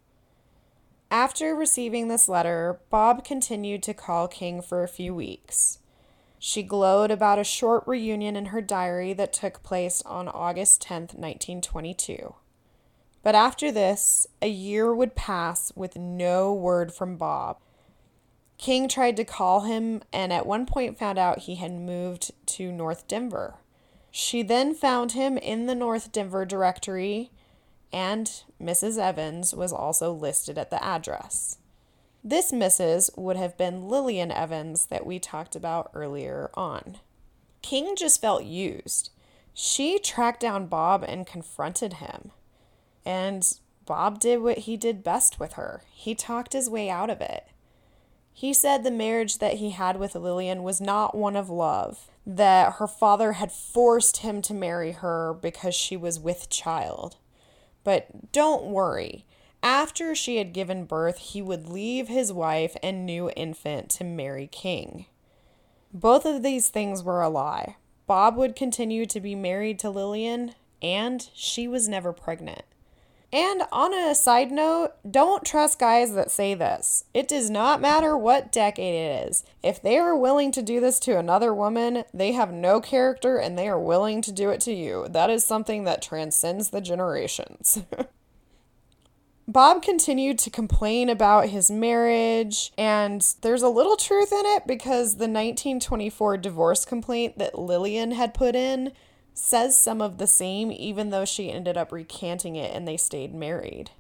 After 1.11 1.55
receiving 1.55 2.09
this 2.09 2.29
letter, 2.29 2.81
Bob 2.91 3.25
continued 3.25 3.83
to 3.85 3.95
call 3.95 4.29
King 4.29 4.61
for 4.63 4.83
a 4.83 4.89
few 4.89 5.15
weeks. 5.15 5.79
She 6.43 6.63
glowed 6.63 7.11
about 7.11 7.39
a 7.39 7.45
short 7.45 7.87
reunion 7.87 8.35
in 8.35 8.47
her 8.47 8.63
diary 8.63 9.13
that 9.13 9.31
took 9.31 9.63
place 9.63 10.03
on 10.07 10.27
August 10.27 10.81
10, 10.81 11.03
1922. 11.03 12.35
But 13.23 13.35
after 13.35 13.71
this, 13.71 14.27
a 14.41 14.49
year 14.49 14.95
would 14.95 15.15
pass 15.15 15.71
with 15.77 15.97
no 15.97 16.55
word 16.55 16.95
from 16.95 17.19
Bob. 17.19 17.59
King 18.57 18.89
tried 18.89 19.19
to 19.19 19.25
call 19.25 19.61
him 19.61 20.03
and 20.15 20.33
at 20.33 20.47
one 20.47 20.65
point 20.65 20.99
found 20.99 21.19
out 21.19 21.41
he 21.41 21.57
had 21.57 21.73
moved 21.73 22.33
to 22.47 22.73
North 22.73 23.07
Denver. 23.07 23.57
She 24.11 24.43
then 24.43 24.75
found 24.75 25.13
him 25.13 25.37
in 25.37 25.67
the 25.67 25.75
North 25.75 26.11
Denver 26.11 26.47
directory, 26.47 27.31
and 27.93 28.43
Mrs. 28.61 28.99
Evans 28.99 29.55
was 29.55 29.75
also 29.75 30.11
listed 30.11 30.57
at 30.57 30.71
the 30.71 30.83
address. 30.83 31.59
This 32.23 32.53
Mrs. 32.53 33.17
would 33.17 33.37
have 33.37 33.57
been 33.57 33.89
Lillian 33.89 34.31
Evans 34.31 34.87
that 34.87 35.07
we 35.07 35.19
talked 35.19 35.57
about 35.57 35.91
earlier 35.95 36.51
on. 36.55 36.99
King 37.63 37.95
just 37.97 38.21
felt 38.21 38.45
used. 38.45 39.11
She 39.55 39.99
tracked 39.99 40.41
down 40.41 40.67
Bob 40.67 41.05
and 41.07 41.27
confronted 41.27 41.95
him. 41.95 42.31
And 43.05 43.47
Bob 43.87 44.21
did 44.21 44.41
what 44.41 44.59
he 44.59 44.77
did 44.77 45.03
best 45.03 45.41
with 45.41 45.55
her 45.55 45.83
he 46.01 46.15
talked 46.15 46.55
his 46.55 46.71
way 46.71 46.89
out 46.89 47.11
of 47.11 47.21
it. 47.21 47.49
He 48.33 48.55
said 48.55 48.83
the 48.83 48.91
marriage 48.91 49.37
that 49.37 49.55
he 49.55 49.71
had 49.71 49.99
with 49.99 50.15
Lillian 50.15 50.63
was 50.63 50.81
not 50.81 51.15
one 51.15 51.37
of 51.37 51.51
love, 51.51 52.09
that 52.27 52.75
her 52.75 52.87
father 52.87 53.33
had 53.33 53.53
forced 53.53 54.19
him 54.19 54.41
to 54.43 54.55
marry 54.55 54.93
her 54.93 55.35
because 55.35 55.75
she 55.75 55.99
was 55.99 56.19
with 56.19 56.49
child. 56.49 57.17
But 57.85 58.33
don't 58.33 58.65
worry, 58.65 59.27
after 59.63 60.15
she 60.15 60.37
had 60.37 60.53
given 60.53 60.85
birth, 60.85 61.19
he 61.19 61.43
would 61.43 61.69
leave 61.69 62.09
his 62.09 62.33
wife 62.33 62.77
and 62.83 63.05
new 63.05 63.31
infant 63.37 63.91
to 63.91 64.05
marry 64.05 64.47
King. 64.47 65.07
Both 65.93 66.25
of 66.25 66.43
these 66.43 66.69
things 66.69 67.03
were 67.03 67.21
a 67.21 67.29
lie. 67.29 67.77
Bob 68.07 68.37
would 68.37 68.57
continue 68.57 69.07
to 69.07 69.21
be 69.21 69.35
married 69.35 69.79
to 69.81 69.91
Lillian, 69.91 70.55
and 70.81 71.29
she 71.35 71.69
was 71.69 71.89
never 71.89 72.13
pregnant. 72.13 72.63
And 73.33 73.63
on 73.71 73.95
a 73.95 74.15
side 74.15 74.51
note, 74.51 74.95
don't 75.09 75.45
trust 75.45 75.79
guys 75.79 76.15
that 76.15 76.33
say 76.33 76.55
this. 76.55 77.05
It 77.15 77.29
does 77.29 77.49
not 77.49 77.81
matter 77.81 78.17
what 78.17 78.51
decade 78.51 78.95
it 78.95 79.29
is. 79.29 79.45
If 79.63 79.81
they 79.81 79.99
are 79.99 80.17
willing 80.17 80.51
to 80.53 80.63
do 80.63 80.81
this 80.81 80.99
to 81.01 81.17
another 81.17 81.55
woman, 81.55 82.05
they 82.13 82.33
have 82.33 82.53
no 82.53 82.81
character 82.81 83.37
and 83.37 83.57
they 83.57 83.69
are 83.69 83.79
willing 83.79 84.21
to 84.23 84.33
do 84.33 84.51
it 84.51 84.61
to 84.63 84.73
you. 84.73 85.07
That 85.09 85.31
is 85.31 85.45
something 85.45 85.85
that 85.85 86.03
transcends 86.03 86.71
the 86.71 86.81
generations. 86.81 87.83
Bob 89.51 89.83
continued 89.83 90.39
to 90.39 90.49
complain 90.49 91.09
about 91.09 91.49
his 91.49 91.73
marriage, 91.73 92.71
and 92.79 93.35
there's 93.41 93.65
a 93.65 93.69
little 93.69 93.97
truth 93.97 94.31
in 94.31 94.47
it 94.47 94.65
because 94.65 95.15
the 95.17 95.25
1924 95.25 96.37
divorce 96.37 96.85
complaint 96.85 97.37
that 97.39 97.59
Lillian 97.59 98.13
had 98.13 98.33
put 98.33 98.55
in 98.55 98.93
says 99.35 99.77
some 99.77 100.01
of 100.01 100.19
the 100.19 100.29
same, 100.29 100.71
even 100.71 101.11
though 101.11 101.25
she 101.25 101.51
ended 101.51 101.77
up 101.77 101.91
recanting 101.91 102.55
it 102.55 102.73
and 102.73 102.87
they 102.87 102.97
stayed 102.97 103.35
married. 103.35 103.91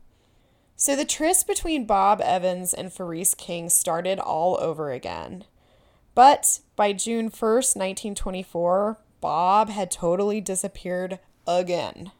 So 0.76 0.94
the 0.94 1.04
tryst 1.04 1.48
between 1.48 1.84
Bob 1.84 2.20
Evans 2.20 2.72
and 2.72 2.90
Ferese 2.90 3.36
King 3.36 3.70
started 3.70 4.20
all 4.20 4.56
over 4.60 4.92
again. 4.92 5.46
But 6.14 6.60
by 6.76 6.92
June 6.92 7.28
1st, 7.28 7.74
1924, 7.74 9.00
Bob 9.20 9.68
had 9.68 9.90
totally 9.90 10.40
disappeared 10.40 11.18
again. 11.44 12.12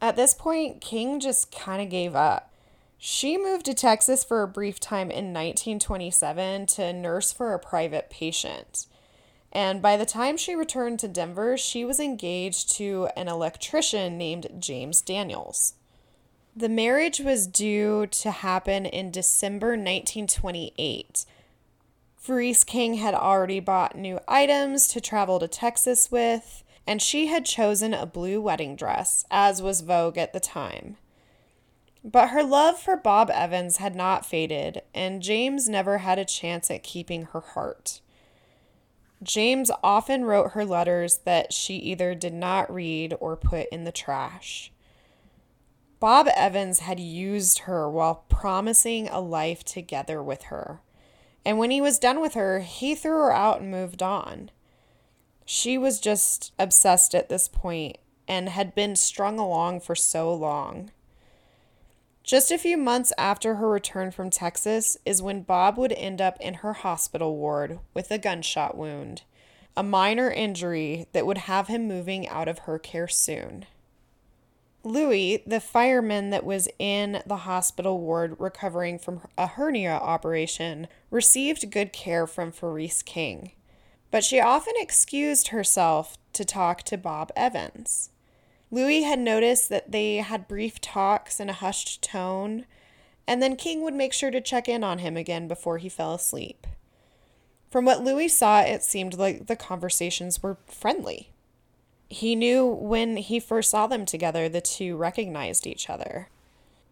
At 0.00 0.16
this 0.16 0.34
point, 0.34 0.80
King 0.80 1.20
just 1.20 1.52
kind 1.52 1.82
of 1.82 1.90
gave 1.90 2.14
up. 2.14 2.52
She 2.98 3.36
moved 3.36 3.66
to 3.66 3.74
Texas 3.74 4.24
for 4.24 4.42
a 4.42 4.48
brief 4.48 4.78
time 4.78 5.10
in 5.10 5.32
1927 5.32 6.66
to 6.66 6.92
nurse 6.92 7.32
for 7.32 7.54
a 7.54 7.58
private 7.58 8.10
patient. 8.10 8.86
And 9.52 9.82
by 9.82 9.96
the 9.96 10.06
time 10.06 10.36
she 10.36 10.54
returned 10.54 11.00
to 11.00 11.08
Denver, 11.08 11.56
she 11.56 11.84
was 11.84 11.98
engaged 11.98 12.72
to 12.76 13.08
an 13.16 13.26
electrician 13.28 14.16
named 14.16 14.46
James 14.58 15.00
Daniels. 15.00 15.74
The 16.54 16.68
marriage 16.68 17.20
was 17.20 17.46
due 17.46 18.06
to 18.06 18.30
happen 18.30 18.84
in 18.84 19.10
December 19.10 19.68
1928. 19.68 21.24
Ferese 22.22 22.66
King 22.66 22.94
had 22.94 23.14
already 23.14 23.60
bought 23.60 23.96
new 23.96 24.20
items 24.28 24.88
to 24.88 25.00
travel 25.00 25.38
to 25.40 25.48
Texas 25.48 26.10
with, 26.10 26.62
and 26.86 27.00
she 27.00 27.26
had 27.26 27.44
chosen 27.44 27.94
a 27.94 28.06
blue 28.06 28.40
wedding 28.40 28.76
dress, 28.76 29.24
as 29.30 29.62
was 29.62 29.80
Vogue 29.80 30.18
at 30.18 30.32
the 30.32 30.40
time. 30.40 30.96
But 32.02 32.30
her 32.30 32.42
love 32.42 32.78
for 32.78 32.96
Bob 32.96 33.30
Evans 33.30 33.76
had 33.76 33.94
not 33.94 34.24
faded, 34.24 34.82
and 34.94 35.22
James 35.22 35.68
never 35.68 35.98
had 35.98 36.18
a 36.18 36.24
chance 36.24 36.70
at 36.70 36.82
keeping 36.82 37.24
her 37.26 37.40
heart. 37.40 38.00
James 39.22 39.70
often 39.82 40.24
wrote 40.24 40.52
her 40.52 40.64
letters 40.64 41.18
that 41.24 41.52
she 41.52 41.76
either 41.76 42.14
did 42.14 42.32
not 42.32 42.72
read 42.72 43.14
or 43.20 43.36
put 43.36 43.68
in 43.70 43.84
the 43.84 43.92
trash. 43.92 44.72
Bob 45.98 46.26
Evans 46.34 46.78
had 46.78 46.98
used 46.98 47.60
her 47.60 47.88
while 47.90 48.24
promising 48.30 49.06
a 49.08 49.20
life 49.20 49.62
together 49.62 50.22
with 50.22 50.44
her. 50.44 50.80
And 51.44 51.58
when 51.58 51.70
he 51.70 51.82
was 51.82 51.98
done 51.98 52.20
with 52.20 52.32
her, 52.32 52.60
he 52.60 52.94
threw 52.94 53.12
her 53.12 53.32
out 53.32 53.60
and 53.60 53.70
moved 53.70 54.02
on. 54.02 54.50
She 55.52 55.76
was 55.76 55.98
just 55.98 56.52
obsessed 56.60 57.12
at 57.12 57.28
this 57.28 57.48
point 57.48 57.98
and 58.28 58.48
had 58.48 58.72
been 58.72 58.94
strung 58.94 59.40
along 59.40 59.80
for 59.80 59.96
so 59.96 60.32
long. 60.32 60.92
Just 62.22 62.52
a 62.52 62.56
few 62.56 62.76
months 62.76 63.12
after 63.18 63.56
her 63.56 63.68
return 63.68 64.12
from 64.12 64.30
Texas 64.30 64.96
is 65.04 65.20
when 65.20 65.42
Bob 65.42 65.76
would 65.76 65.90
end 65.90 66.20
up 66.20 66.40
in 66.40 66.54
her 66.54 66.72
hospital 66.72 67.36
ward 67.36 67.80
with 67.94 68.12
a 68.12 68.16
gunshot 68.16 68.76
wound, 68.76 69.22
a 69.76 69.82
minor 69.82 70.30
injury 70.30 71.08
that 71.12 71.26
would 71.26 71.38
have 71.38 71.66
him 71.66 71.88
moving 71.88 72.28
out 72.28 72.46
of 72.46 72.60
her 72.60 72.78
care 72.78 73.08
soon. 73.08 73.66
Louis, 74.84 75.42
the 75.44 75.58
fireman 75.58 76.30
that 76.30 76.44
was 76.44 76.68
in 76.78 77.24
the 77.26 77.38
hospital 77.38 77.98
ward 77.98 78.36
recovering 78.38 79.00
from 79.00 79.22
a 79.36 79.48
hernia 79.48 79.94
operation, 79.94 80.86
received 81.10 81.72
good 81.72 81.92
care 81.92 82.28
from 82.28 82.52
Faris 82.52 83.02
King, 83.02 83.50
but 84.10 84.24
she 84.24 84.40
often 84.40 84.74
excused 84.76 85.48
herself 85.48 86.18
to 86.32 86.44
talk 86.44 86.82
to 86.82 86.98
Bob 86.98 87.30
Evans. 87.36 88.10
Louis 88.70 89.02
had 89.02 89.18
noticed 89.18 89.68
that 89.68 89.90
they 89.90 90.16
had 90.16 90.48
brief 90.48 90.80
talks 90.80 91.40
in 91.40 91.48
a 91.48 91.54
hushed 91.54 92.02
tone, 92.02 92.66
and 93.26 93.42
then 93.42 93.56
King 93.56 93.82
would 93.82 93.94
make 93.94 94.12
sure 94.12 94.30
to 94.30 94.40
check 94.40 94.68
in 94.68 94.84
on 94.84 94.98
him 94.98 95.16
again 95.16 95.48
before 95.48 95.78
he 95.78 95.88
fell 95.88 96.14
asleep. 96.14 96.66
From 97.70 97.84
what 97.84 98.02
Louis 98.02 98.28
saw, 98.28 98.62
it 98.62 98.82
seemed 98.82 99.14
like 99.14 99.46
the 99.46 99.56
conversations 99.56 100.42
were 100.42 100.58
friendly. 100.66 101.30
He 102.08 102.34
knew 102.34 102.66
when 102.66 103.16
he 103.16 103.38
first 103.38 103.70
saw 103.70 103.86
them 103.86 104.04
together, 104.04 104.48
the 104.48 104.60
two 104.60 104.96
recognized 104.96 105.66
each 105.66 105.88
other. 105.88 106.28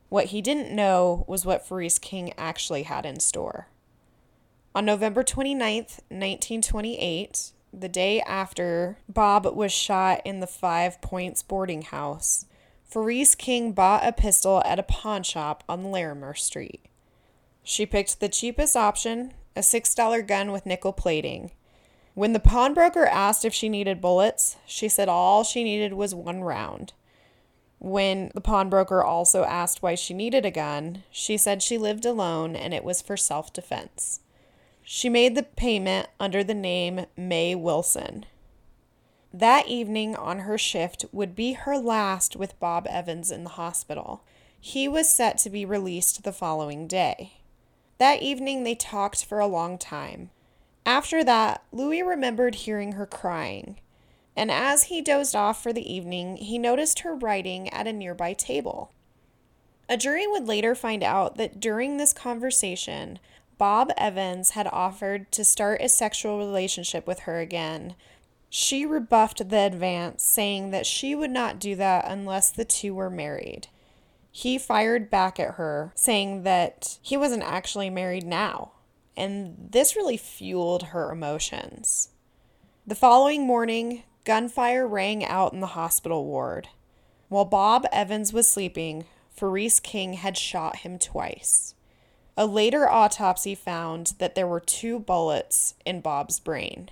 What 0.09 0.27
he 0.27 0.41
didn't 0.41 0.75
know 0.75 1.25
was 1.27 1.45
what 1.45 1.67
Faris 1.67 1.99
King 1.99 2.33
actually 2.39 2.85
had 2.85 3.05
in 3.05 3.19
store. 3.19 3.67
On 4.75 4.85
November 4.85 5.25
29th, 5.25 6.01
1928, 6.11 7.53
the 7.73 7.89
day 7.89 8.21
after 8.21 8.99
Bob 9.09 9.47
was 9.47 9.73
shot 9.73 10.21
in 10.25 10.41
the 10.41 10.47
Five 10.47 11.01
Points 11.01 11.43
boarding 11.43 11.83
house, 11.83 12.45
Farice 12.91 13.37
King 13.37 13.73
bought 13.73 14.07
a 14.07 14.13
pistol 14.13 14.63
at 14.65 14.79
a 14.79 14.83
pawn 14.83 15.23
shop 15.23 15.65
on 15.69 15.91
Larimer 15.91 16.35
Street. 16.35 16.85
She 17.63 17.87
picked 17.87 18.21
the 18.21 18.29
cheapest 18.29 18.77
option, 18.77 19.33
a 19.57 19.61
$6 19.61 20.27
gun 20.27 20.53
with 20.53 20.67
nickel 20.67 20.93
plating. 20.93 21.51
When 22.15 22.35
the 22.35 22.41
pawnbroker 22.41 23.07
asked 23.07 23.45
if 23.45 23.55
she 23.55 23.69
needed 23.69 24.01
bullets, 24.01 24.57
she 24.67 24.89
said 24.89 25.09
all 25.09 25.45
she 25.45 25.65
needed 25.65 25.95
was 25.95 26.15
one 26.15 26.43
round. 26.43 26.93
When 27.79 28.31
the 28.35 28.41
pawnbroker 28.41 29.03
also 29.03 29.45
asked 29.45 29.83
why 29.83 29.95
she 29.95 30.15
needed 30.15 30.45
a 30.45 30.51
gun, 30.51 31.05
she 31.11 31.37
said 31.37 31.63
she 31.63 31.79
lived 31.79 32.05
alone 32.05 32.55
and 32.55 32.75
it 32.75 32.85
was 32.85 33.01
for 33.01 33.17
self 33.17 33.53
defense. 33.53 34.21
She 34.91 35.11
made 35.11 35.35
the 35.35 35.43
payment 35.43 36.09
under 36.19 36.43
the 36.43 36.55
name 36.55 37.05
May 37.15 37.55
Wilson. 37.55 38.25
That 39.35 39.69
evening 39.69 40.17
on 40.17 40.39
her 40.39 40.57
shift 40.57 41.05
would 41.13 41.37
be 41.37 41.53
her 41.53 41.77
last 41.77 42.37
with 42.37 42.59
Bob 42.59 42.87
Evans 42.89 43.31
in 43.31 43.45
the 43.45 43.51
hospital. 43.51 44.25
He 44.59 44.89
was 44.89 45.11
set 45.11 45.37
to 45.39 45.51
be 45.51 45.67
released 45.67 46.25
the 46.25 46.33
following 46.33 46.87
day. 46.87 47.35
That 47.99 48.23
evening 48.23 48.65
they 48.65 48.75
talked 48.75 49.27
for 49.27 49.41
a 49.41 49.47
long 49.47 49.77
time. 49.77 50.31
After 50.87 51.23
that, 51.23 51.63
Louis 51.71 52.03
remembered 52.03 52.55
hearing 52.55 52.93
her 52.93 53.05
crying, 53.05 53.77
and 54.35 54.51
as 54.51 54.85
he 54.85 55.03
dozed 55.03 55.37
off 55.37 55.63
for 55.63 55.75
the 55.75 55.93
evening, 55.93 56.39
he 56.39 56.57
noticed 56.57 57.01
her 57.01 57.15
writing 57.15 57.69
at 57.75 57.87
a 57.87 57.93
nearby 57.93 58.33
table. 58.33 58.91
A 59.87 59.99
jury 59.99 60.27
would 60.27 60.47
later 60.49 60.75
find 60.75 61.03
out 61.03 61.37
that 61.37 61.61
during 61.61 61.99
this 61.99 62.15
conversation, 62.15 63.19
Bob 63.59 63.93
Evans 63.97 64.51
had 64.51 64.69
offered 64.69 65.31
to 65.33 65.45
start 65.45 65.83
a 65.83 65.89
sexual 65.89 66.39
relationship 66.39 67.07
with 67.07 67.21
her 67.21 67.41
again. 67.41 67.95
She 68.49 68.87
rebuffed 68.87 69.51
the 69.51 69.59
advance, 69.59 70.23
saying 70.23 70.71
that 70.71 70.87
she 70.87 71.15
would 71.15 71.31
not 71.31 71.59
do 71.59 71.75
that 71.77 72.07
unless 72.09 72.51
the 72.51 72.65
two 72.65 72.95
were 72.95 73.11
married. 73.11 73.69
He 74.31 74.57
fired 74.57 75.11
back 75.11 75.41
at 75.41 75.55
her, 75.55 75.93
saying 75.97 76.45
that 76.45 76.99
he 77.03 77.17
wasn't 77.17 77.43
actually 77.43 77.91
married 77.91 78.25
now 78.25 78.73
and 79.19 79.57
this 79.73 79.97
really 79.97 80.17
fueled 80.17 80.85
her 80.85 81.11
emotions. 81.11 82.11
The 82.87 82.95
following 82.95 83.45
morning, 83.45 84.05
gunfire 84.25 84.87
rang 84.87 85.25
out 85.25 85.53
in 85.53 85.59
the 85.59 85.67
hospital 85.67 86.25
ward. 86.25 86.69
While 87.29 87.45
Bob 87.45 87.85
Evans 87.91 88.33
was 88.33 88.49
sleeping, 88.49 89.07
Faris 89.29 89.81
King 89.81 90.15
had 90.15 90.39
shot 90.39 90.77
him 90.77 91.01
twice. 91.01 91.75
A 92.39 92.47
later 92.47 92.89
autopsy 92.89 93.55
found 93.55 94.15
that 94.19 94.35
there 94.35 94.47
were 94.47 94.61
two 94.61 94.99
bullets 94.99 95.75
in 95.85 96.01
Bob's 96.01 96.41
brain. 96.41 96.89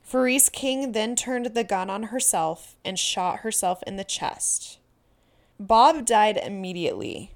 Faris 0.00 0.48
King 0.48 0.92
then 0.92 1.16
turned 1.16 1.46
the 1.46 1.64
gun 1.64 1.90
on 1.90 2.04
herself 2.04 2.76
and 2.84 2.98
shot 2.98 3.40
herself 3.40 3.82
in 3.86 3.96
the 3.96 4.04
chest. 4.04 4.78
Bob 5.58 6.06
died 6.06 6.38
immediately, 6.38 7.32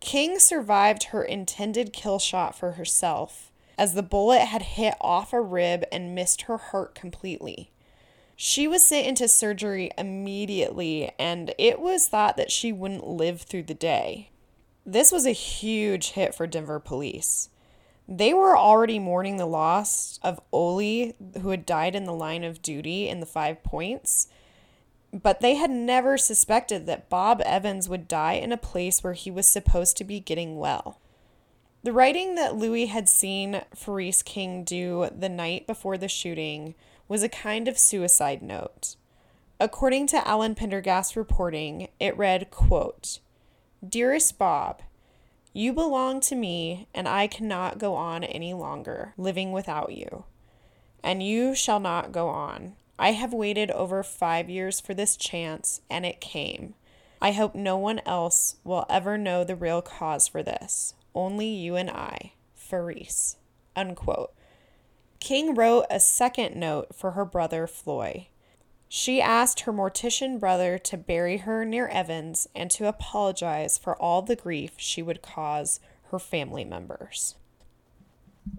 King 0.00 0.38
survived 0.38 1.04
her 1.04 1.22
intended 1.22 1.92
kill 1.92 2.18
shot 2.18 2.54
for 2.54 2.72
herself, 2.72 3.52
as 3.76 3.94
the 3.94 4.02
bullet 4.02 4.46
had 4.46 4.62
hit 4.62 4.94
off 5.00 5.32
a 5.32 5.40
rib 5.40 5.84
and 5.92 6.14
missed 6.14 6.42
her 6.42 6.56
heart 6.56 6.94
completely. 6.94 7.70
She 8.34 8.66
was 8.66 8.84
sent 8.84 9.06
into 9.06 9.28
surgery 9.28 9.90
immediately, 9.98 11.12
and 11.18 11.54
it 11.58 11.80
was 11.80 12.08
thought 12.08 12.38
that 12.38 12.50
she 12.50 12.72
wouldn't 12.72 13.06
live 13.06 13.42
through 13.42 13.64
the 13.64 13.74
day. 13.74 14.30
This 14.90 15.12
was 15.12 15.24
a 15.24 15.30
huge 15.30 16.10
hit 16.10 16.34
for 16.34 16.48
Denver 16.48 16.80
police. 16.80 17.48
They 18.08 18.34
were 18.34 18.58
already 18.58 18.98
mourning 18.98 19.36
the 19.36 19.46
loss 19.46 20.18
of 20.20 20.40
Ole, 20.50 21.12
who 21.40 21.50
had 21.50 21.64
died 21.64 21.94
in 21.94 22.06
the 22.06 22.12
line 22.12 22.42
of 22.42 22.60
duty 22.60 23.08
in 23.08 23.20
the 23.20 23.26
Five 23.26 23.62
Points, 23.62 24.26
but 25.12 25.38
they 25.38 25.54
had 25.54 25.70
never 25.70 26.18
suspected 26.18 26.86
that 26.86 27.08
Bob 27.08 27.40
Evans 27.44 27.88
would 27.88 28.08
die 28.08 28.32
in 28.32 28.50
a 28.50 28.56
place 28.56 29.04
where 29.04 29.12
he 29.12 29.30
was 29.30 29.46
supposed 29.46 29.96
to 29.98 30.02
be 30.02 30.18
getting 30.18 30.58
well. 30.58 30.98
The 31.84 31.92
writing 31.92 32.34
that 32.34 32.56
Louis 32.56 32.86
had 32.86 33.08
seen 33.08 33.62
Faris 33.72 34.24
King 34.24 34.64
do 34.64 35.08
the 35.16 35.28
night 35.28 35.68
before 35.68 35.98
the 35.98 36.08
shooting 36.08 36.74
was 37.06 37.22
a 37.22 37.28
kind 37.28 37.68
of 37.68 37.78
suicide 37.78 38.42
note. 38.42 38.96
According 39.60 40.08
to 40.08 40.26
Alan 40.26 40.56
Prendergast's 40.56 41.16
reporting, 41.16 41.86
it 42.00 42.18
read, 42.18 42.50
quote, 42.50 43.20
Dearest 43.86 44.38
Bob, 44.38 44.82
you 45.52 45.72
belong 45.72 46.20
to 46.20 46.36
me, 46.36 46.86
and 46.94 47.08
I 47.08 47.26
cannot 47.26 47.78
go 47.78 47.94
on 47.94 48.22
any 48.22 48.52
longer 48.52 49.14
living 49.16 49.52
without 49.52 49.92
you. 49.92 50.24
And 51.02 51.22
you 51.22 51.54
shall 51.54 51.80
not 51.80 52.12
go 52.12 52.28
on. 52.28 52.76
I 52.98 53.12
have 53.12 53.32
waited 53.32 53.70
over 53.70 54.02
five 54.02 54.50
years 54.50 54.80
for 54.80 54.92
this 54.92 55.16
chance, 55.16 55.80
and 55.88 56.04
it 56.04 56.20
came. 56.20 56.74
I 57.22 57.32
hope 57.32 57.54
no 57.54 57.78
one 57.78 58.00
else 58.04 58.56
will 58.64 58.84
ever 58.90 59.16
know 59.16 59.44
the 59.44 59.56
real 59.56 59.80
cause 59.80 60.28
for 60.28 60.42
this. 60.42 60.94
Only 61.14 61.48
you 61.48 61.76
and 61.76 61.90
I. 61.90 62.32
Faris. 62.54 63.36
Unquote. 63.74 64.32
King 65.18 65.54
wrote 65.54 65.86
a 65.90 66.00
second 66.00 66.54
note 66.54 66.94
for 66.94 67.12
her 67.12 67.24
brother 67.24 67.66
Floy. 67.66 68.28
She 68.92 69.22
asked 69.22 69.60
her 69.60 69.72
mortician 69.72 70.40
brother 70.40 70.76
to 70.76 70.96
bury 70.96 71.36
her 71.36 71.64
near 71.64 71.86
Evans 71.86 72.48
and 72.56 72.72
to 72.72 72.88
apologize 72.88 73.78
for 73.78 73.94
all 73.94 74.20
the 74.20 74.34
grief 74.34 74.72
she 74.78 75.00
would 75.00 75.22
cause 75.22 75.78
her 76.10 76.18
family 76.18 76.64
members. 76.64 77.36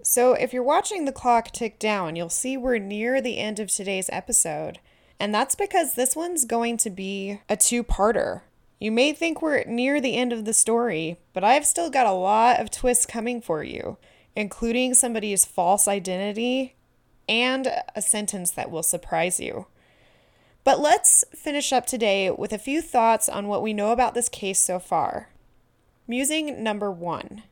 So, 0.02 0.32
if 0.32 0.54
you're 0.54 0.62
watching 0.62 1.04
the 1.04 1.12
clock 1.12 1.50
tick 1.50 1.78
down, 1.78 2.16
you'll 2.16 2.30
see 2.30 2.56
we're 2.56 2.78
near 2.78 3.20
the 3.20 3.36
end 3.36 3.60
of 3.60 3.68
today's 3.68 4.08
episode. 4.10 4.78
And 5.20 5.34
that's 5.34 5.54
because 5.54 5.96
this 5.96 6.16
one's 6.16 6.46
going 6.46 6.78
to 6.78 6.88
be 6.88 7.40
a 7.50 7.56
two 7.56 7.84
parter. 7.84 8.40
You 8.80 8.90
may 8.90 9.12
think 9.12 9.42
we're 9.42 9.64
near 9.64 10.00
the 10.00 10.16
end 10.16 10.32
of 10.32 10.46
the 10.46 10.54
story, 10.54 11.18
but 11.34 11.44
I've 11.44 11.66
still 11.66 11.90
got 11.90 12.06
a 12.06 12.12
lot 12.12 12.58
of 12.58 12.70
twists 12.70 13.04
coming 13.04 13.42
for 13.42 13.62
you, 13.62 13.98
including 14.34 14.94
somebody's 14.94 15.44
false 15.44 15.86
identity 15.86 16.74
and 17.28 17.68
a 17.94 18.00
sentence 18.00 18.50
that 18.52 18.70
will 18.70 18.82
surprise 18.82 19.38
you. 19.38 19.66
But 20.64 20.80
let's 20.80 21.24
finish 21.34 21.72
up 21.72 21.86
today 21.86 22.30
with 22.30 22.52
a 22.52 22.58
few 22.58 22.80
thoughts 22.80 23.28
on 23.28 23.48
what 23.48 23.62
we 23.62 23.72
know 23.72 23.90
about 23.90 24.14
this 24.14 24.28
case 24.28 24.60
so 24.60 24.78
far. 24.78 25.28
Musing 26.06 26.62
number 26.62 26.90
one. 26.90 27.42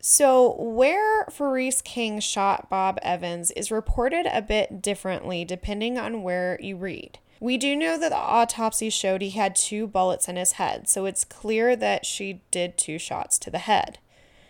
So, 0.00 0.54
where 0.60 1.24
Faris 1.26 1.82
King 1.82 2.20
shot 2.20 2.68
Bob 2.70 2.98
Evans 3.02 3.50
is 3.52 3.70
reported 3.70 4.26
a 4.26 4.42
bit 4.42 4.80
differently 4.80 5.44
depending 5.44 5.98
on 5.98 6.22
where 6.22 6.58
you 6.60 6.76
read. 6.76 7.18
We 7.40 7.56
do 7.56 7.74
know 7.74 7.98
that 7.98 8.10
the 8.10 8.16
autopsy 8.16 8.88
showed 8.88 9.20
he 9.20 9.30
had 9.30 9.56
two 9.56 9.86
bullets 9.86 10.28
in 10.28 10.36
his 10.36 10.52
head, 10.52 10.88
so 10.88 11.06
it's 11.06 11.24
clear 11.24 11.74
that 11.76 12.06
she 12.06 12.42
did 12.50 12.78
two 12.78 12.98
shots 12.98 13.38
to 13.40 13.50
the 13.50 13.58
head. 13.58 13.98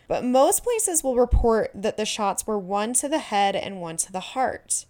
But 0.09 0.25
most 0.25 0.62
places 0.62 1.03
will 1.03 1.16
report 1.16 1.70
that 1.75 1.96
the 1.96 2.05
shots 2.05 2.46
were 2.46 2.59
one 2.59 2.92
to 2.94 3.09
the 3.09 3.18
head 3.18 3.57
and 3.57 3.81
one 3.81 3.96
to 3.99 4.12
the 4.12 4.20
heart. 4.20 4.87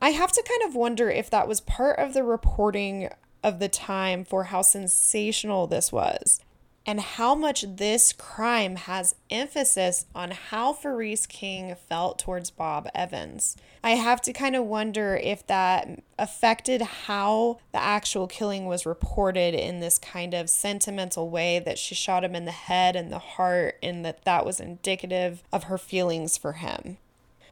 I 0.00 0.10
have 0.10 0.32
to 0.32 0.42
kind 0.42 0.62
of 0.68 0.74
wonder 0.74 1.10
if 1.10 1.28
that 1.30 1.46
was 1.48 1.60
part 1.60 1.98
of 1.98 2.14
the 2.14 2.24
reporting 2.24 3.10
of 3.42 3.58
the 3.58 3.68
time 3.68 4.24
for 4.24 4.44
how 4.44 4.62
sensational 4.62 5.66
this 5.66 5.92
was. 5.92 6.40
and 6.86 7.00
how 7.00 7.34
much 7.34 7.64
this 7.76 8.12
crime 8.12 8.76
has 8.76 9.14
emphasis 9.30 10.06
on 10.14 10.30
how 10.30 10.72
Faris 10.72 11.26
King 11.26 11.76
felt 11.88 12.18
towards 12.18 12.50
Bob 12.50 12.88
Evans. 12.94 13.56
I 13.84 13.90
have 13.92 14.20
to 14.22 14.32
kind 14.32 14.56
of 14.56 14.64
wonder 14.64 15.14
if 15.16 15.46
that 15.46 16.02
affected 16.18 16.80
how 16.82 17.58
the 17.72 17.80
actual 17.80 18.26
killing 18.26 18.66
was 18.66 18.86
reported 18.86 19.54
in 19.54 19.80
this 19.80 19.98
kind 19.98 20.34
of 20.34 20.50
sentimental 20.50 21.28
way 21.28 21.58
that 21.58 21.78
she 21.78 21.94
shot 21.94 22.24
him 22.24 22.34
in 22.34 22.44
the 22.46 22.50
head 22.50 22.96
and 22.96 23.12
the 23.12 23.18
heart, 23.18 23.76
and 23.82 24.04
that 24.04 24.24
that 24.24 24.46
was 24.46 24.58
indicative 24.58 25.42
of 25.52 25.64
her 25.64 25.78
feelings 25.78 26.36
for 26.36 26.54
him. 26.54 26.96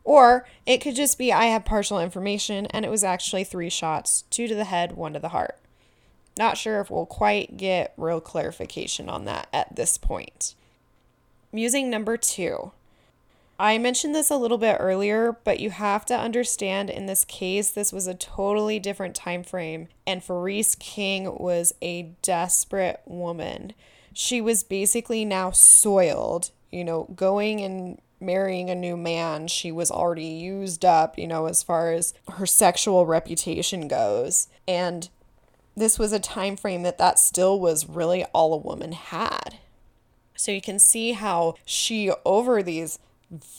Or 0.08 0.46
it 0.64 0.78
could 0.78 0.94
just 0.94 1.18
be 1.18 1.34
I 1.34 1.48
have 1.48 1.66
partial 1.66 2.00
information 2.00 2.64
and 2.68 2.86
it 2.86 2.90
was 2.90 3.04
actually 3.04 3.44
three 3.44 3.68
shots 3.68 4.22
two 4.30 4.48
to 4.48 4.54
the 4.54 4.64
head, 4.64 4.92
one 4.92 5.12
to 5.12 5.18
the 5.18 5.28
heart. 5.28 5.58
Not 6.38 6.56
sure 6.56 6.80
if 6.80 6.90
we'll 6.90 7.04
quite 7.04 7.58
get 7.58 7.92
real 7.98 8.18
clarification 8.18 9.10
on 9.10 9.26
that 9.26 9.48
at 9.52 9.76
this 9.76 9.98
point. 9.98 10.54
Musing 11.52 11.90
number 11.90 12.16
two. 12.16 12.72
I 13.58 13.76
mentioned 13.76 14.14
this 14.14 14.30
a 14.30 14.38
little 14.38 14.56
bit 14.56 14.78
earlier, 14.80 15.36
but 15.44 15.60
you 15.60 15.68
have 15.68 16.06
to 16.06 16.18
understand 16.18 16.88
in 16.88 17.04
this 17.04 17.26
case, 17.26 17.70
this 17.70 17.92
was 17.92 18.06
a 18.06 18.14
totally 18.14 18.78
different 18.78 19.14
time 19.14 19.42
frame, 19.42 19.88
and 20.06 20.22
Farice 20.22 20.78
King 20.78 21.36
was 21.36 21.74
a 21.82 22.12
desperate 22.22 23.02
woman. 23.04 23.74
She 24.14 24.40
was 24.40 24.62
basically 24.62 25.26
now 25.26 25.50
soiled, 25.50 26.50
you 26.70 26.82
know, 26.82 27.10
going 27.14 27.60
and 27.60 28.00
marrying 28.20 28.70
a 28.70 28.74
new 28.74 28.96
man. 28.96 29.48
She 29.48 29.70
was 29.72 29.90
already 29.90 30.26
used 30.26 30.84
up, 30.84 31.18
you 31.18 31.26
know, 31.26 31.46
as 31.46 31.62
far 31.62 31.92
as 31.92 32.14
her 32.32 32.46
sexual 32.46 33.06
reputation 33.06 33.88
goes. 33.88 34.48
And 34.66 35.08
this 35.76 35.98
was 35.98 36.12
a 36.12 36.18
time 36.18 36.56
frame 36.56 36.82
that 36.82 36.98
that 36.98 37.18
still 37.18 37.58
was 37.58 37.88
really 37.88 38.24
all 38.26 38.52
a 38.52 38.58
woman 38.58 38.92
had. 38.92 39.58
So 40.36 40.52
you 40.52 40.60
can 40.60 40.78
see 40.78 41.12
how 41.12 41.54
she, 41.64 42.12
over 42.24 42.62
these 42.62 42.98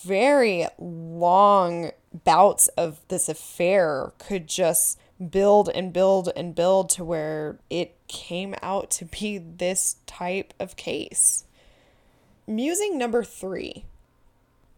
very 0.03 0.65
long 0.77 1.91
bouts 2.23 2.67
of 2.69 2.99
this 3.09 3.29
affair, 3.29 4.13
could 4.17 4.47
just 4.47 4.99
build 5.29 5.69
and 5.69 5.91
build 5.91 6.31
and 6.35 6.55
build 6.55 6.89
to 6.89 7.03
where 7.03 7.59
it 7.69 7.95
came 8.07 8.55
out 8.61 8.89
to 8.91 9.05
be 9.05 9.37
this 9.37 9.97
type 10.05 10.53
of 10.59 10.75
case. 10.77 11.45
Musing 12.47 12.97
number 12.97 13.23
three. 13.23 13.85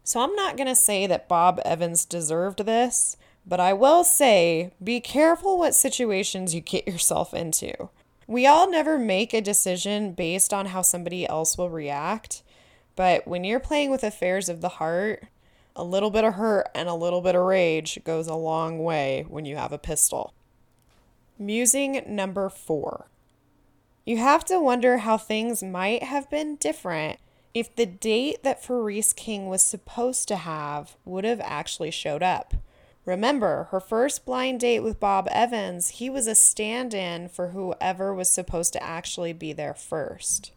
So 0.04 0.20
I'm 0.20 0.34
not 0.34 0.56
going 0.56 0.68
to 0.68 0.74
say 0.74 1.06
that 1.06 1.28
Bob 1.28 1.60
Evans 1.64 2.04
deserved 2.04 2.64
this, 2.64 3.16
but 3.46 3.60
I 3.60 3.72
will 3.72 4.04
say 4.04 4.72
be 4.82 5.00
careful 5.00 5.58
what 5.58 5.74
situations 5.74 6.54
you 6.54 6.60
get 6.60 6.88
yourself 6.88 7.32
into. 7.32 7.88
We 8.26 8.46
all 8.46 8.70
never 8.70 8.98
make 8.98 9.32
a 9.32 9.40
decision 9.40 10.12
based 10.12 10.52
on 10.52 10.66
how 10.66 10.82
somebody 10.82 11.28
else 11.28 11.58
will 11.58 11.70
react, 11.70 12.42
but 12.96 13.26
when 13.26 13.44
you're 13.44 13.60
playing 13.60 13.90
with 13.90 14.04
affairs 14.04 14.48
of 14.48 14.60
the 14.60 14.68
heart, 14.70 15.26
a 15.74 15.84
little 15.84 16.10
bit 16.10 16.24
of 16.24 16.34
hurt 16.34 16.68
and 16.74 16.88
a 16.88 16.94
little 16.94 17.20
bit 17.20 17.34
of 17.34 17.42
rage 17.42 17.98
goes 18.04 18.26
a 18.26 18.34
long 18.34 18.82
way 18.82 19.24
when 19.28 19.44
you 19.44 19.56
have 19.56 19.72
a 19.72 19.78
pistol. 19.78 20.34
Musing 21.38 22.02
number 22.06 22.48
four. 22.48 23.06
You 24.04 24.18
have 24.18 24.44
to 24.46 24.60
wonder 24.60 24.98
how 24.98 25.16
things 25.16 25.62
might 25.62 26.02
have 26.02 26.28
been 26.28 26.56
different 26.56 27.18
if 27.54 27.74
the 27.74 27.86
date 27.86 28.42
that 28.42 28.62
Farice 28.62 29.14
King 29.14 29.48
was 29.48 29.62
supposed 29.62 30.28
to 30.28 30.36
have 30.36 30.96
would 31.04 31.24
have 31.24 31.40
actually 31.40 31.90
showed 31.90 32.22
up. 32.22 32.54
Remember, 33.04 33.68
her 33.70 33.80
first 33.80 34.24
blind 34.24 34.60
date 34.60 34.80
with 34.80 35.00
Bob 35.00 35.28
Evans, 35.30 35.90
he 35.90 36.08
was 36.08 36.26
a 36.26 36.34
stand 36.34 36.94
in 36.94 37.28
for 37.28 37.48
whoever 37.48 38.14
was 38.14 38.30
supposed 38.30 38.72
to 38.74 38.82
actually 38.82 39.32
be 39.32 39.52
there 39.52 39.74
first. 39.74 40.52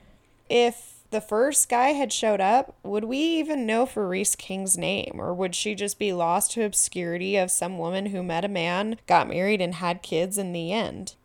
If 0.47 0.95
the 1.09 1.21
first 1.21 1.69
guy 1.69 1.89
had 1.89 2.13
showed 2.13 2.41
up, 2.41 2.75
would 2.83 3.05
we 3.05 3.17
even 3.17 3.65
know 3.65 3.85
Farice 3.85 4.37
King's 4.37 4.77
name? 4.77 5.15
Or 5.17 5.33
would 5.33 5.55
she 5.55 5.73
just 5.73 5.97
be 5.97 6.13
lost 6.13 6.51
to 6.51 6.63
obscurity 6.63 7.35
of 7.35 7.49
some 7.49 7.77
woman 7.77 8.07
who 8.07 8.21
met 8.21 8.45
a 8.45 8.49
man, 8.49 8.97
got 9.07 9.27
married, 9.27 9.61
and 9.61 9.75
had 9.75 10.03
kids 10.03 10.37
in 10.37 10.53
the 10.53 10.71
end? 10.71 11.15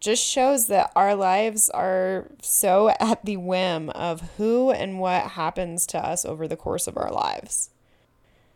Just 0.00 0.24
shows 0.24 0.68
that 0.68 0.92
our 0.94 1.14
lives 1.14 1.70
are 1.70 2.28
so 2.40 2.90
at 3.00 3.24
the 3.24 3.36
whim 3.36 3.90
of 3.90 4.20
who 4.36 4.70
and 4.70 5.00
what 5.00 5.32
happens 5.32 5.86
to 5.88 5.98
us 5.98 6.24
over 6.24 6.46
the 6.46 6.56
course 6.56 6.86
of 6.86 6.96
our 6.96 7.10
lives. 7.10 7.70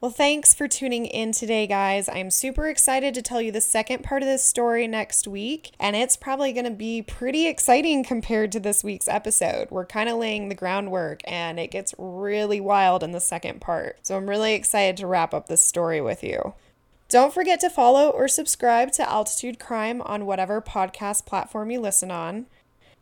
Well, 0.00 0.10
thanks 0.10 0.52
for 0.52 0.66
tuning 0.66 1.06
in 1.06 1.30
today, 1.30 1.68
guys. 1.68 2.08
I'm 2.08 2.32
super 2.32 2.68
excited 2.68 3.14
to 3.14 3.22
tell 3.22 3.40
you 3.40 3.52
the 3.52 3.60
second 3.60 4.02
part 4.02 4.22
of 4.22 4.28
this 4.28 4.42
story 4.42 4.88
next 4.88 5.28
week, 5.28 5.70
and 5.78 5.94
it's 5.94 6.16
probably 6.16 6.52
going 6.52 6.64
to 6.64 6.72
be 6.72 7.02
pretty 7.02 7.46
exciting 7.46 8.02
compared 8.02 8.50
to 8.50 8.58
this 8.58 8.82
week's 8.82 9.06
episode. 9.06 9.70
We're 9.70 9.86
kind 9.86 10.08
of 10.08 10.18
laying 10.18 10.48
the 10.48 10.56
groundwork, 10.56 11.20
and 11.24 11.60
it 11.60 11.70
gets 11.70 11.94
really 11.98 12.60
wild 12.60 13.04
in 13.04 13.12
the 13.12 13.20
second 13.20 13.60
part. 13.60 13.98
So 14.02 14.16
I'm 14.16 14.28
really 14.28 14.54
excited 14.54 14.96
to 14.96 15.06
wrap 15.06 15.32
up 15.32 15.46
this 15.46 15.64
story 15.64 16.00
with 16.00 16.24
you. 16.24 16.54
Don't 17.12 17.34
forget 17.34 17.60
to 17.60 17.68
follow 17.68 18.08
or 18.08 18.26
subscribe 18.26 18.90
to 18.92 19.06
Altitude 19.06 19.58
Crime 19.58 20.00
on 20.00 20.24
whatever 20.24 20.62
podcast 20.62 21.26
platform 21.26 21.70
you 21.70 21.78
listen 21.78 22.10
on 22.10 22.46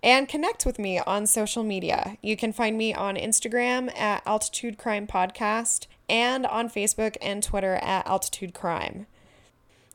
and 0.02 0.28
connect 0.28 0.66
with 0.66 0.80
me 0.80 0.98
on 0.98 1.28
social 1.28 1.62
media. 1.62 2.16
You 2.20 2.36
can 2.36 2.52
find 2.52 2.76
me 2.76 2.92
on 2.92 3.14
Instagram 3.14 3.96
at 3.96 4.26
Altitude 4.26 4.78
Crime 4.78 5.06
Podcast 5.06 5.86
and 6.08 6.44
on 6.44 6.68
Facebook 6.68 7.16
and 7.22 7.40
Twitter 7.40 7.76
at 7.76 8.04
Altitude 8.04 8.52
Crime. 8.52 9.06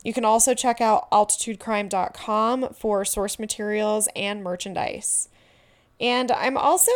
You 0.01 0.13
can 0.13 0.23
also 0.23 0.53
check 0.53 0.79
out 0.79 1.11
altitudecrime.com 1.11 2.69
for 2.69 3.03
source 3.03 3.37
materials 3.37 4.07
and 4.15 4.41
merchandise. 4.41 5.27
And 5.99 6.31
I'm 6.31 6.55
also 6.55 6.93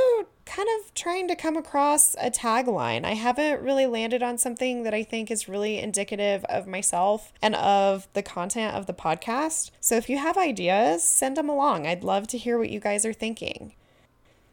kind 0.49 0.67
of 0.79 0.93
trying 0.95 1.27
to 1.27 1.35
come 1.35 1.55
across 1.55 2.15
a 2.15 2.31
tagline. 2.31 3.05
I 3.05 3.13
haven't 3.13 3.61
really 3.61 3.85
landed 3.85 4.23
on 4.23 4.39
something 4.39 4.81
that 4.83 4.93
I 4.93 5.03
think 5.03 5.29
is 5.29 5.47
really 5.47 5.77
indicative 5.77 6.43
of 6.45 6.65
myself 6.65 7.31
and 7.41 7.55
of 7.55 8.07
the 8.13 8.23
content 8.23 8.75
of 8.75 8.87
the 8.87 8.93
podcast. 8.93 9.69
So 9.79 9.95
if 9.95 10.09
you 10.09 10.17
have 10.17 10.37
ideas, 10.37 11.03
send 11.03 11.37
them 11.37 11.49
along. 11.49 11.85
I'd 11.85 12.03
love 12.03 12.27
to 12.29 12.37
hear 12.37 12.57
what 12.57 12.71
you 12.71 12.79
guys 12.79 13.05
are 13.05 13.13
thinking. 13.13 13.73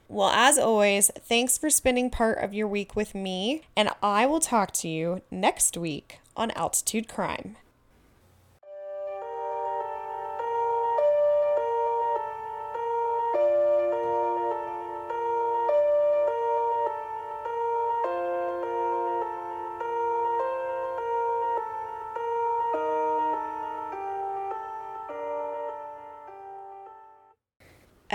Well, 0.08 0.28
as 0.28 0.58
always, 0.58 1.10
thanks 1.18 1.56
for 1.58 1.70
spending 1.70 2.10
part 2.10 2.38
of 2.38 2.54
your 2.54 2.68
week 2.68 2.94
with 2.94 3.14
me, 3.14 3.62
and 3.74 3.90
I 4.02 4.26
will 4.26 4.38
talk 4.38 4.72
to 4.74 4.88
you 4.88 5.22
next 5.30 5.76
week 5.76 6.20
on 6.36 6.52
Altitude 6.52 7.08
Crime. 7.08 7.56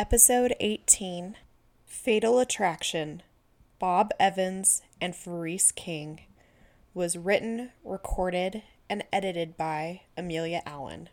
Episode 0.02 0.56
18 0.60 1.36
Fatal 1.86 2.40
Attraction 2.40 3.22
Bob 3.78 4.10
Evans 4.20 4.82
and 5.00 5.14
Farice 5.14 5.72
King 5.76 6.22
was 6.96 7.20
written, 7.20 7.70
recorded, 7.84 8.64
and 8.90 9.04
edited 9.14 9.56
by 9.58 10.02
Amelia 10.18 10.64
Allen. 10.66 11.10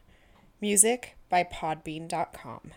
Music 0.59 1.19
by 1.29 1.45
Podbean.com. 1.45 2.71